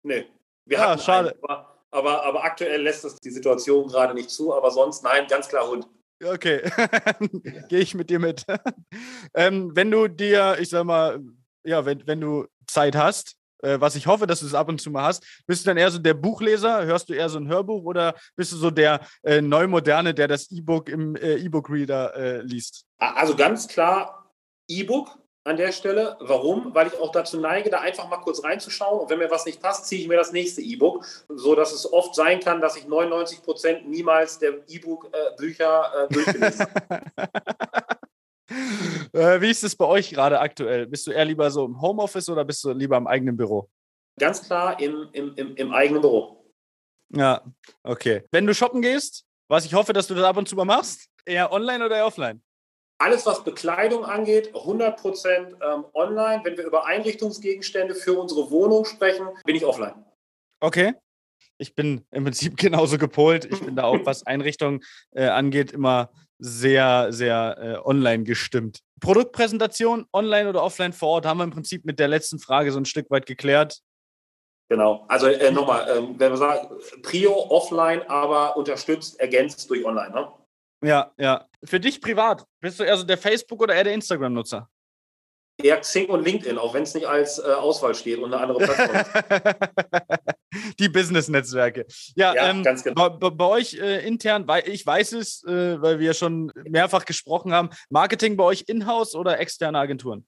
Nee. 0.03 0.27
Wir 0.66 0.81
ah, 0.81 0.99
schade. 0.99 1.31
Einen, 1.31 1.42
aber, 1.42 1.85
aber, 1.90 2.25
aber, 2.25 2.44
aktuell 2.44 2.83
lässt 2.83 3.05
es 3.05 3.16
die 3.16 3.31
Situation 3.31 3.88
gerade 3.88 4.14
nicht 4.14 4.31
zu. 4.31 4.55
Aber 4.55 4.71
sonst, 4.71 5.03
nein, 5.03 5.27
ganz 5.29 5.49
klar 5.49 5.66
Hund. 5.68 5.88
Okay, 6.25 6.68
gehe 7.68 7.79
ich 7.79 7.94
mit 7.94 8.11
dir 8.11 8.18
mit. 8.18 8.44
ähm, 9.35 9.71
wenn 9.75 9.90
du 9.90 10.09
dir, 10.09 10.57
ich 10.59 10.68
sag 10.68 10.85
mal, 10.85 11.21
ja, 11.64 11.85
wenn, 11.85 12.05
wenn 12.07 12.21
du 12.21 12.47
Zeit 12.66 12.97
hast, 12.97 13.38
äh, 13.62 13.81
was 13.81 13.97
ich 13.97 14.07
hoffe, 14.07 14.27
dass 14.27 14.40
du 14.40 14.47
es 14.47 14.55
ab 14.55 14.68
und 14.68 14.81
zu 14.81 14.90
mal 14.90 15.05
hast. 15.05 15.25
Bist 15.47 15.64
du 15.64 15.71
dann 15.71 15.77
eher 15.77 15.90
so 15.90 15.99
der 15.99 16.14
Buchleser? 16.14 16.85
Hörst 16.85 17.09
du 17.09 17.14
eher 17.14 17.29
so 17.29 17.38
ein 17.38 17.49
Hörbuch 17.49 17.85
oder 17.85 18.14
bist 18.37 18.53
du 18.53 18.57
so 18.57 18.71
der 18.71 19.01
äh, 19.23 19.40
Neumoderne, 19.40 20.14
der 20.14 20.29
das 20.29 20.51
E-Book 20.51 20.88
im 20.88 21.16
äh, 21.16 21.37
E-Book-Reader 21.37 22.16
äh, 22.16 22.40
liest? 22.42 22.85
Also 22.99 23.37
ganz 23.37 23.68
klar 23.68 24.33
E-Book 24.68 25.18
an 25.44 25.57
der 25.57 25.73
Stelle. 25.73 26.16
Warum? 26.21 26.75
Weil 26.75 26.88
ich 26.88 26.99
auch 26.99 27.11
dazu 27.11 27.40
neige, 27.40 27.71
da 27.71 27.81
einfach 27.81 28.09
mal 28.09 28.18
kurz 28.18 28.44
reinzuschauen 28.44 29.01
und 29.01 29.11
wenn 29.11 29.18
mir 29.18 29.31
was 29.31 29.47
nicht 29.47 29.62
passt, 29.62 29.87
ziehe 29.87 30.03
ich 30.03 30.09
mir 30.09 30.16
das 30.16 30.33
nächste 30.33 30.61
E-Book, 30.61 31.05
so 31.29 31.55
dass 31.55 31.73
es 31.73 31.90
oft 31.90 32.14
sein 32.14 32.40
kann, 32.40 32.61
dass 32.61 32.77
ich 32.77 32.87
99 32.87 33.42
Prozent 33.42 33.88
niemals 33.88 34.38
der 34.38 34.55
E-Book-Bücher 34.68 36.09
äh, 36.09 36.12
durchgelesen 36.12 36.66
habe. 36.90 37.03
Äh, 39.12 39.40
wie 39.40 39.51
ist 39.51 39.64
es 39.64 39.77
bei 39.77 39.85
euch 39.85 40.11
gerade 40.11 40.40
aktuell? 40.40 40.87
Bist 40.87 41.07
du 41.07 41.11
eher 41.11 41.25
lieber 41.25 41.51
so 41.51 41.64
im 41.64 41.81
Homeoffice 41.81 42.29
oder 42.29 42.44
bist 42.44 42.64
du 42.64 42.73
lieber 42.73 42.97
im 42.97 43.07
eigenen 43.07 43.37
Büro? 43.37 43.68
Ganz 44.18 44.42
klar 44.42 44.81
im, 44.81 45.09
im, 45.12 45.35
im, 45.37 45.57
im 45.57 45.73
eigenen 45.73 46.03
Büro. 46.03 46.44
Ja, 47.11 47.42
okay. 47.83 48.25
Wenn 48.31 48.47
du 48.47 48.55
shoppen 48.55 48.83
gehst, 48.83 49.25
was 49.49 49.64
ich 49.64 49.75
hoffe, 49.75 49.92
dass 49.92 50.07
du 50.07 50.14
das 50.14 50.25
ab 50.25 50.37
und 50.37 50.49
zu 50.49 50.57
mal 50.57 50.64
machst, 50.64 51.09
eher 51.25 51.53
online 51.53 51.85
oder 51.85 51.97
eher 51.97 52.07
offline? 52.07 52.42
Alles, 53.01 53.25
was 53.27 53.44
Bekleidung 53.44 54.05
angeht, 54.05 54.53
100% 54.55 55.29
ähm, 55.29 55.85
online. 55.94 56.40
Wenn 56.44 56.57
wir 56.57 56.64
über 56.64 56.85
Einrichtungsgegenstände 56.85 57.94
für 57.94 58.18
unsere 58.18 58.51
Wohnung 58.51 58.85
sprechen, 58.85 59.29
bin 59.44 59.55
ich 59.55 59.64
offline. 59.64 60.05
Okay. 60.61 60.94
Ich 61.59 61.75
bin 61.75 62.05
im 62.11 62.25
Prinzip 62.25 62.57
genauso 62.59 62.99
gepolt. 62.99 63.44
Ich 63.44 63.61
bin 63.61 63.77
da 63.77 63.85
auch, 63.85 64.05
was 64.05 64.23
Einrichtung 64.27 64.83
äh, 65.12 65.27
angeht, 65.27 65.73
immer 65.73 66.11
sehr, 66.38 67.12
sehr 67.12 67.57
äh, 67.59 67.88
online 67.88 68.24
gestimmt. 68.24 68.81
Produktpräsentation, 69.01 70.07
online 70.12 70.48
oder 70.48 70.62
offline 70.62 70.92
vor 70.92 71.09
Ort, 71.09 71.27
haben 71.27 71.38
wir 71.38 71.44
im 71.44 71.51
Prinzip 71.51 71.85
mit 71.85 71.98
der 71.98 72.09
letzten 72.09 72.38
Frage 72.38 72.72
so 72.72 72.79
ein 72.79 72.85
Stück 72.85 73.11
weit 73.11 73.27
geklärt. 73.27 73.81
Genau, 74.70 75.07
also 75.09 75.29
äh, 75.29 75.51
nochmal, 75.51 75.88
ähm, 75.96 76.14
wenn 76.18 76.31
wir 76.31 76.37
sagen, 76.37 76.68
Prio 77.03 77.33
offline, 77.51 78.03
aber 78.09 78.57
unterstützt, 78.57 79.18
ergänzt 79.18 79.68
durch 79.70 79.85
online, 79.85 80.11
ne? 80.11 80.33
Ja, 80.85 81.12
ja. 81.16 81.46
Für 81.64 81.81
dich 81.81 82.01
privat, 82.01 82.44
bist 82.61 82.79
du 82.79 82.85
eher 82.85 82.96
so 82.96 83.05
der 83.05 83.18
Facebook- 83.18 83.62
oder 83.62 83.74
eher 83.74 83.85
der 83.85 83.94
Instagram-Nutzer? 83.94 84.68
Eher 85.61 85.81
Xing 85.81 86.09
und 86.09 86.24
LinkedIn, 86.24 86.57
auch 86.57 86.74
wenn 86.74 86.85
es 86.85 86.94
nicht 86.94 87.07
als 87.07 87.38
äh, 87.38 87.51
Auswahl 87.51 87.94
steht 87.94 88.18
und 88.18 88.33
eine 88.33 88.40
andere 88.40 88.59
Plattform 88.59 90.35
Die 90.79 90.89
Business-Netzwerke. 90.89 91.87
Ja, 92.15 92.35
ja 92.35 92.51
ähm, 92.51 92.63
ganz 92.63 92.83
genau. 92.83 93.09
Bei, 93.11 93.31
bei 93.31 93.45
euch 93.45 93.75
äh, 93.75 94.07
intern, 94.07 94.47
weil 94.49 94.69
ich 94.69 94.87
weiß 94.87 95.13
es, 95.13 95.45
äh, 95.45 95.81
weil 95.81 95.99
wir 95.99 96.15
schon 96.15 96.53
mehrfach 96.65 97.05
gesprochen 97.05 97.53
haben, 97.53 97.71
Marketing 97.91 98.37
bei 98.37 98.45
euch 98.45 98.65
in-house 98.67 99.15
oder 99.15 99.39
externe 99.39 99.79
Agenturen? 99.79 100.27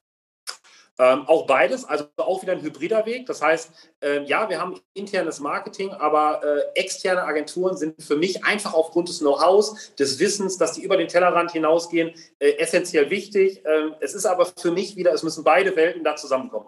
Ähm, 0.99 1.27
auch 1.27 1.47
beides, 1.47 1.85
also 1.85 2.05
auch 2.17 2.43
wieder 2.43 2.53
ein 2.53 2.61
hybrider 2.61 3.05
Weg. 3.05 3.25
Das 3.25 3.41
heißt, 3.41 3.71
äh, 4.01 4.23
ja, 4.23 4.49
wir 4.49 4.59
haben 4.59 4.79
internes 4.93 5.39
Marketing, 5.39 5.89
aber 5.89 6.43
äh, 6.43 6.79
externe 6.79 7.23
Agenturen 7.23 7.75
sind 7.75 8.03
für 8.03 8.17
mich 8.17 8.43
einfach 8.45 8.73
aufgrund 8.73 9.09
des 9.09 9.19
Know-hows, 9.19 9.95
des 9.95 10.19
Wissens, 10.19 10.57
dass 10.57 10.73
die 10.73 10.83
über 10.83 10.97
den 10.97 11.07
Tellerrand 11.07 11.53
hinausgehen, 11.53 12.13
äh, 12.39 12.51
essentiell 12.57 13.09
wichtig. 13.09 13.63
Ähm, 13.65 13.95
es 13.99 14.13
ist 14.13 14.25
aber 14.25 14.45
für 14.45 14.71
mich 14.71 14.95
wieder, 14.95 15.11
es 15.13 15.23
müssen 15.23 15.43
beide 15.43 15.75
Welten 15.75 16.03
da 16.03 16.15
zusammenkommen. 16.15 16.67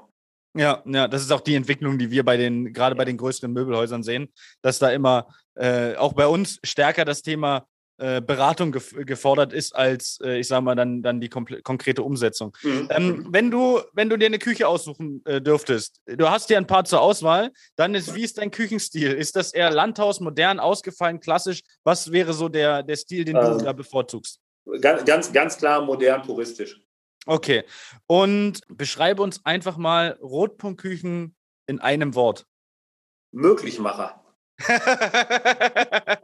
Ja, 0.56 0.84
ja, 0.86 1.08
das 1.08 1.24
ist 1.24 1.32
auch 1.32 1.42
die 1.42 1.56
Entwicklung, 1.56 1.98
die 1.98 2.12
wir 2.12 2.24
bei 2.24 2.38
den, 2.38 2.74
gerade 2.74 2.96
bei 2.96 3.06
den 3.06 3.18
größeren 3.18 3.52
Möbelhäusern 3.52 4.04
sehen, 4.04 4.32
dass 4.62 4.80
da 4.80 4.90
immer 4.90 5.28
äh, 5.56 5.96
auch 5.96 6.14
bei 6.14 6.28
uns 6.28 6.60
stärker 6.64 7.06
das 7.06 7.24
Thema 7.24 7.66
äh, 7.98 8.22
Beratung 8.22 8.72
gef 8.72 8.94
gefordert 9.06 9.54
ist 9.54 9.76
als, 9.76 10.20
äh, 10.24 10.40
ich 10.40 10.48
sage 10.48 10.64
mal, 10.64 10.76
dann, 10.76 11.04
dann 11.04 11.22
die 11.22 11.30
konkrete 11.30 12.04
Umsetzung. 12.04 12.56
Mhm. 12.62 12.88
Ähm, 12.90 13.28
wenn, 13.30 13.52
du, 13.52 13.82
wenn 13.94 14.10
du 14.10 14.18
dir 14.18 14.26
eine 14.26 14.40
Küche 14.40 14.68
aussuchen 14.68 15.22
äh, 15.26 15.40
dürftest, 15.40 16.02
du 16.06 16.30
hast 16.30 16.50
dir 16.50 16.58
ein 16.58 16.68
paar 16.68 16.86
zur 16.86 17.02
Auswahl, 17.02 17.52
dann 17.76 17.96
ist, 17.96 18.14
wie 18.14 18.24
ist 18.24 18.40
dein 18.40 18.52
Küchenstil? 18.52 19.12
Ist 19.12 19.36
das 19.36 19.54
eher 19.54 19.72
Landhaus, 19.72 20.20
modern, 20.20 20.60
ausgefallen, 20.60 21.20
klassisch? 21.20 21.62
Was 21.84 22.12
wäre 22.12 22.34
so 22.34 22.50
der, 22.50 22.84
der 22.84 22.96
Stil, 22.96 23.26
den 23.26 23.36
du 23.36 23.42
ähm, 23.42 23.60
da 23.60 23.74
bevorzugst? 23.74 24.40
Ganz, 24.82 25.06
ganz, 25.06 25.32
ganz 25.32 25.58
klar 25.58 25.82
modern, 25.82 26.22
puristisch. 26.24 26.83
Okay. 27.26 27.64
Und 28.08 28.62
beschreibe 28.68 29.22
uns 29.22 29.46
einfach 29.46 29.78
mal 29.78 30.18
Rotpunktküchen 30.22 31.36
in 31.68 31.80
einem 31.80 32.16
Wort. 32.16 32.46
Möglichmacher. 33.32 34.24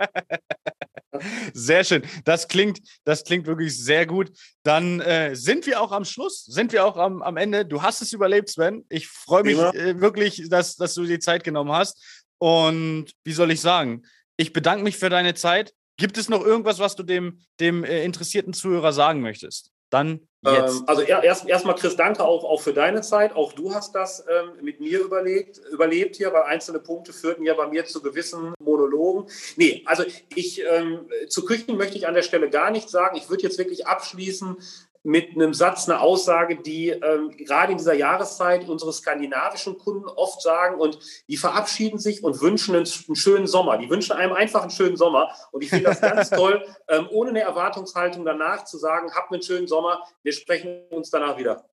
Sehr 1.53 1.83
schön. 1.83 2.03
Das 2.23 2.47
klingt, 2.47 2.79
das 3.03 3.23
klingt 3.23 3.45
wirklich 3.45 3.77
sehr 3.77 4.05
gut. 4.05 4.31
Dann 4.63 5.01
äh, 5.01 5.35
sind 5.35 5.65
wir 5.65 5.81
auch 5.81 5.91
am 5.91 6.05
Schluss, 6.05 6.45
sind 6.45 6.71
wir 6.71 6.85
auch 6.85 6.97
am, 6.97 7.21
am 7.21 7.37
Ende. 7.37 7.65
Du 7.65 7.81
hast 7.81 8.01
es 8.01 8.13
überlebt, 8.13 8.49
Sven. 8.49 8.85
Ich 8.89 9.07
freue 9.07 9.43
mich 9.43 9.57
äh, 9.57 9.99
wirklich, 9.99 10.47
dass, 10.49 10.75
dass 10.75 10.93
du 10.93 11.03
die 11.03 11.19
Zeit 11.19 11.43
genommen 11.43 11.71
hast. 11.71 12.23
Und 12.37 13.11
wie 13.23 13.33
soll 13.33 13.51
ich 13.51 13.61
sagen? 13.61 14.03
Ich 14.37 14.53
bedanke 14.53 14.83
mich 14.83 14.97
für 14.97 15.09
deine 15.09 15.33
Zeit. 15.33 15.73
Gibt 15.97 16.17
es 16.17 16.29
noch 16.29 16.45
irgendwas, 16.45 16.79
was 16.79 16.95
du 16.95 17.03
dem, 17.03 17.41
dem 17.59 17.83
äh, 17.83 18.05
interessierten 18.05 18.53
Zuhörer 18.53 18.93
sagen 18.93 19.21
möchtest? 19.21 19.71
Dann 19.89 20.28
jetzt. 20.43 20.79
Ähm, 20.79 20.83
also 20.87 21.01
erst 21.01 21.47
erstmal 21.47 21.75
Chris, 21.75 21.95
danke 21.95 22.23
auch, 22.23 22.43
auch 22.43 22.61
für 22.61 22.73
deine 22.73 23.01
Zeit. 23.01 23.35
Auch 23.35 23.53
du 23.53 23.73
hast 23.73 23.95
das 23.95 24.25
ähm, 24.29 24.63
mit 24.63 24.79
mir 24.79 24.99
überlegt, 24.99 25.59
überlebt 25.71 26.15
hier, 26.15 26.31
weil 26.33 26.43
einzelne 26.43 26.79
Punkte 26.79 27.13
führten 27.13 27.43
ja 27.43 27.53
bei 27.53 27.67
mir 27.67 27.85
zu 27.85 28.01
gewissen 28.01 28.53
Monologen. 28.59 29.29
Nee, 29.55 29.83
also 29.85 30.03
ich 30.35 30.63
ähm, 30.69 31.09
zu 31.27 31.45
Küchen 31.45 31.77
möchte 31.77 31.97
ich 31.97 32.07
an 32.07 32.13
der 32.13 32.23
Stelle 32.23 32.49
gar 32.49 32.71
nichts 32.71 32.91
sagen. 32.91 33.17
Ich 33.17 33.29
würde 33.29 33.43
jetzt 33.43 33.57
wirklich 33.57 33.87
abschließen 33.87 34.57
mit 35.03 35.31
einem 35.35 35.53
Satz, 35.53 35.87
eine 35.87 36.01
Aussage, 36.01 36.57
die 36.57 36.89
ähm, 36.89 37.31
gerade 37.31 37.71
in 37.71 37.77
dieser 37.77 37.93
Jahreszeit 37.93 38.67
unsere 38.67 38.91
skandinavischen 38.91 39.77
Kunden 39.77 40.07
oft 40.07 40.41
sagen 40.41 40.79
und 40.79 40.99
die 41.27 41.37
verabschieden 41.37 41.99
sich 41.99 42.23
und 42.23 42.41
wünschen 42.41 42.75
einen, 42.75 42.87
einen 43.07 43.15
schönen 43.15 43.47
Sommer. 43.47 43.77
Die 43.77 43.89
wünschen 43.89 44.13
einem 44.13 44.33
einfach 44.33 44.61
einen 44.61 44.71
schönen 44.71 44.97
Sommer 44.97 45.31
und 45.51 45.63
ich 45.63 45.69
finde 45.69 45.85
das 45.85 46.01
ganz 46.01 46.29
toll, 46.29 46.65
ähm, 46.89 47.07
ohne 47.11 47.29
eine 47.29 47.41
Erwartungshaltung 47.41 48.25
danach 48.25 48.65
zu 48.65 48.77
sagen, 48.77 49.13
habt 49.15 49.31
einen 49.31 49.41
schönen 49.41 49.67
Sommer, 49.67 50.01
wir 50.23 50.33
sprechen 50.33 50.87
uns 50.89 51.09
danach 51.09 51.37
wieder. 51.37 51.65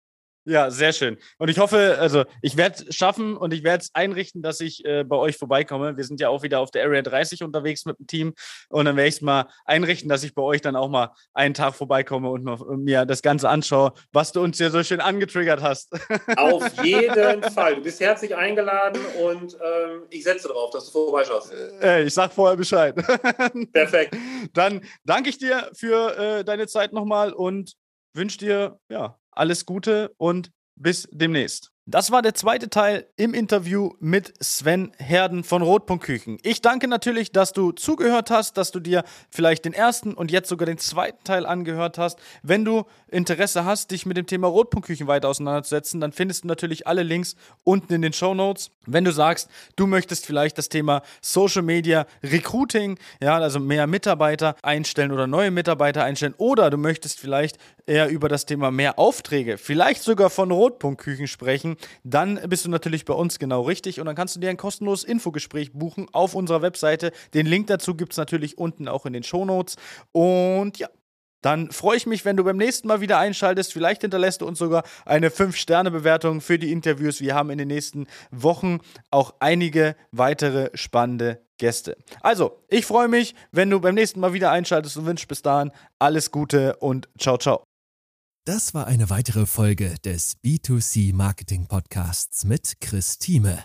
Ja, 0.47 0.71
sehr 0.71 0.93
schön. 0.93 1.19
Und 1.39 1.49
ich 1.49 1.59
hoffe, 1.59 1.97
also 1.99 2.25
ich 2.41 2.57
werde 2.57 2.85
es 2.89 2.95
schaffen 2.95 3.37
und 3.37 3.53
ich 3.53 3.65
werde 3.65 3.83
es 3.83 3.91
einrichten, 3.95 4.43
dass 4.43 4.61
ich 4.61 4.85
äh, 4.85 5.03
bei 5.03 5.17
euch 5.17 5.37
vorbeikomme. 5.37 5.97
Wir 5.97 6.05
sind 6.05 6.21
ja 6.21 6.29
auch 6.29 6.45
wieder 6.45 6.61
auf 6.61 6.71
der 6.71 6.85
Area 6.85 7.03
30 7.03 7.43
unterwegs 7.43 7.85
mit 7.85 7.99
dem 7.99 8.07
Team. 8.07 8.35
Und 8.69 8.85
dann 8.85 8.97
werde 8.97 9.09
ich 9.09 9.17
es 9.17 9.21
mal 9.23 9.49
einrichten, 9.65 10.09
dass 10.09 10.23
ich 10.23 10.35
bei 10.35 10.43
euch 10.43 10.61
dann 10.61 10.77
auch 10.77 10.89
mal 10.89 11.11
einen 11.35 11.53
Tag 11.53 11.75
vorbeikomme 11.75 12.31
und, 12.31 12.45
mal, 12.45 12.55
und 12.55 12.85
mir 12.85 13.05
das 13.07 13.23
Ganze 13.23 13.49
anschaue, 13.49 13.93
was 14.13 14.31
du 14.31 14.41
uns 14.41 14.57
hier 14.59 14.71
so 14.71 14.85
schön 14.85 15.01
angetriggert 15.01 15.63
hast. 15.63 15.93
Auf 16.37 16.85
jeden 16.85 17.43
Fall. 17.43 17.75
Du 17.75 17.83
bist 17.83 17.99
herzlich 17.99 18.37
eingeladen 18.37 19.03
und 19.21 19.55
ähm, 19.55 20.03
ich 20.11 20.23
setze 20.23 20.47
darauf, 20.47 20.71
dass 20.71 20.87
du 20.87 20.93
vorbeischaust. 20.93 21.53
Äh, 21.83 22.05
ich 22.05 22.15
sag 22.15 22.33
vorher 22.33 22.57
Bescheid. 22.57 22.95
Perfekt. 23.73 24.17
Dann 24.53 24.83
danke 25.05 25.29
ich 25.29 25.39
dir 25.39 25.73
für 25.75 26.17
äh, 26.17 26.45
deine 26.45 26.69
Zeit 26.69 26.93
nochmal 26.93 27.33
und 27.33 27.73
wünsche 28.15 28.39
dir 28.39 28.79
ja 28.89 29.19
alles 29.37 29.67
Gute 29.67 30.15
und 30.19 30.51
bis 30.77 31.09
demnächst. 31.11 31.73
Das 31.89 32.11
war 32.11 32.21
der 32.21 32.35
zweite 32.35 32.69
Teil 32.69 33.07
im 33.17 33.33
Interview 33.33 33.93
mit 34.01 34.35
Sven 34.43 34.91
Herden 34.99 35.45
von 35.45 35.63
Rotpunktküchen. 35.63 36.39
Ich 36.43 36.61
danke 36.61 36.89
natürlich, 36.89 37.31
dass 37.31 37.53
du 37.53 37.71
zugehört 37.71 38.29
hast, 38.29 38.57
dass 38.57 38.73
du 38.73 38.81
dir 38.81 39.05
vielleicht 39.31 39.65
den 39.65 39.73
ersten 39.73 40.13
und 40.13 40.33
jetzt 40.33 40.49
sogar 40.49 40.67
den 40.67 40.79
zweiten 40.79 41.23
Teil 41.23 41.47
angehört 41.47 41.97
hast. 41.97 42.19
Wenn 42.43 42.65
du 42.65 42.87
Interesse 43.07 43.65
hast, 43.65 43.93
dich 43.93 44.05
mit 44.05 44.17
dem 44.17 44.27
Thema 44.27 44.49
Rotpunktküchen 44.49 45.07
weiter 45.07 45.29
auseinanderzusetzen, 45.29 46.01
dann 46.01 46.11
findest 46.11 46.43
du 46.43 46.49
natürlich 46.49 46.89
alle 46.89 47.05
Links 47.05 47.37
unten 47.63 47.93
in 47.93 48.03
den 48.03 48.13
Show 48.13 48.35
Notes. 48.35 48.73
Wenn 48.87 49.05
du 49.05 49.13
sagst, 49.13 49.51
du 49.77 49.87
möchtest 49.87 50.27
vielleicht 50.27 50.59
das 50.59 50.69
Thema 50.69 51.03
Social 51.21 51.63
Media 51.63 52.07
Recruiting, 52.23 52.99
ja, 53.21 53.37
also 53.37 53.61
mehr 53.61 53.87
Mitarbeiter 53.87 54.57
einstellen 54.63 55.13
oder 55.13 55.27
neue 55.27 55.51
Mitarbeiter 55.51 56.05
einstellen, 56.05 56.35
oder 56.39 56.71
du 56.71 56.77
möchtest 56.77 57.21
vielleicht 57.21 57.59
eher 57.87 58.09
über 58.09 58.29
das 58.29 58.47
Thema 58.47 58.71
mehr 58.71 58.99
Aufträge, 58.99 59.59
vielleicht 59.59 60.03
sogar 60.03 60.31
von 60.31 60.51
Rotpunktküchen 60.51 61.29
sprechen, 61.29 61.77
dann 62.05 62.41
bist 62.49 62.65
du 62.65 62.71
natürlich 62.71 63.05
bei 63.05 63.15
uns 63.15 63.39
genau 63.39 63.63
richtig 63.63 64.01
und 64.01 64.07
dann 64.07 64.17
kannst 64.17 64.37
du 64.37 64.41
dir 64.41 64.51
ein 64.51 64.57
kostenloses 64.57 65.05
Infogespräch 65.05 65.73
buchen 65.73 66.09
auf 66.13 66.35
unserer 66.35 66.63
Webseite. 66.63 67.13
Den 67.35 67.47
Link 67.47 67.67
dazu 67.69 67.95
gibt 67.95 68.13
es 68.13 68.19
natürlich 68.19 68.59
unten 68.59 68.89
auch 68.89 69.07
in 69.07 69.13
den 69.13 69.23
Shownotes. 69.23 69.77
Und 70.13 70.79
ja, 70.79 70.89
dann 71.47 71.71
freue 71.71 71.97
ich 71.97 72.07
mich, 72.07 72.25
wenn 72.25 72.37
du 72.37 72.43
beim 72.43 72.57
nächsten 72.57 72.89
Mal 72.89 73.01
wieder 73.01 73.19
einschaltest. 73.19 73.73
Vielleicht 73.73 74.03
hinterlässt 74.03 74.41
du 74.41 74.47
uns 74.47 74.59
sogar 74.59 74.83
eine 75.05 75.29
5-Sterne-Bewertung 75.29 76.41
für 76.41 76.59
die 76.59 76.73
Interviews. 76.73 77.21
Wir 77.21 77.37
haben 77.37 77.51
in 77.51 77.59
den 77.59 77.69
nächsten 77.69 78.09
Wochen 78.33 78.81
auch 79.13 79.33
einige 79.39 79.95
weitere 80.11 80.71
spannende 80.75 81.41
Gäste. 81.59 81.97
Also, 82.21 82.65
ich 82.69 82.85
freue 82.85 83.07
mich, 83.07 83.37
wenn 83.53 83.71
du 83.71 83.81
beim 83.81 83.95
nächsten 83.95 84.19
Mal 84.19 84.33
wieder 84.33 84.51
einschaltest 84.51 84.97
und 84.97 85.07
wünsche 85.07 85.29
bis 85.29 85.41
dahin 85.41 85.71
alles 86.01 86.33
Gute 86.33 86.77
und 86.77 87.09
ciao, 87.17 87.39
ciao. 87.39 87.63
Das 88.45 88.75
war 88.75 88.89
eine 88.89 89.09
weitere 89.09 89.47
Folge 89.47 89.95
des 90.05 90.37
B2C 90.45 91.15
Marketing 91.15 91.69
Podcasts 91.69 92.45
mit 92.45 92.81
Chris 92.81 93.19
Thieme. 93.19 93.65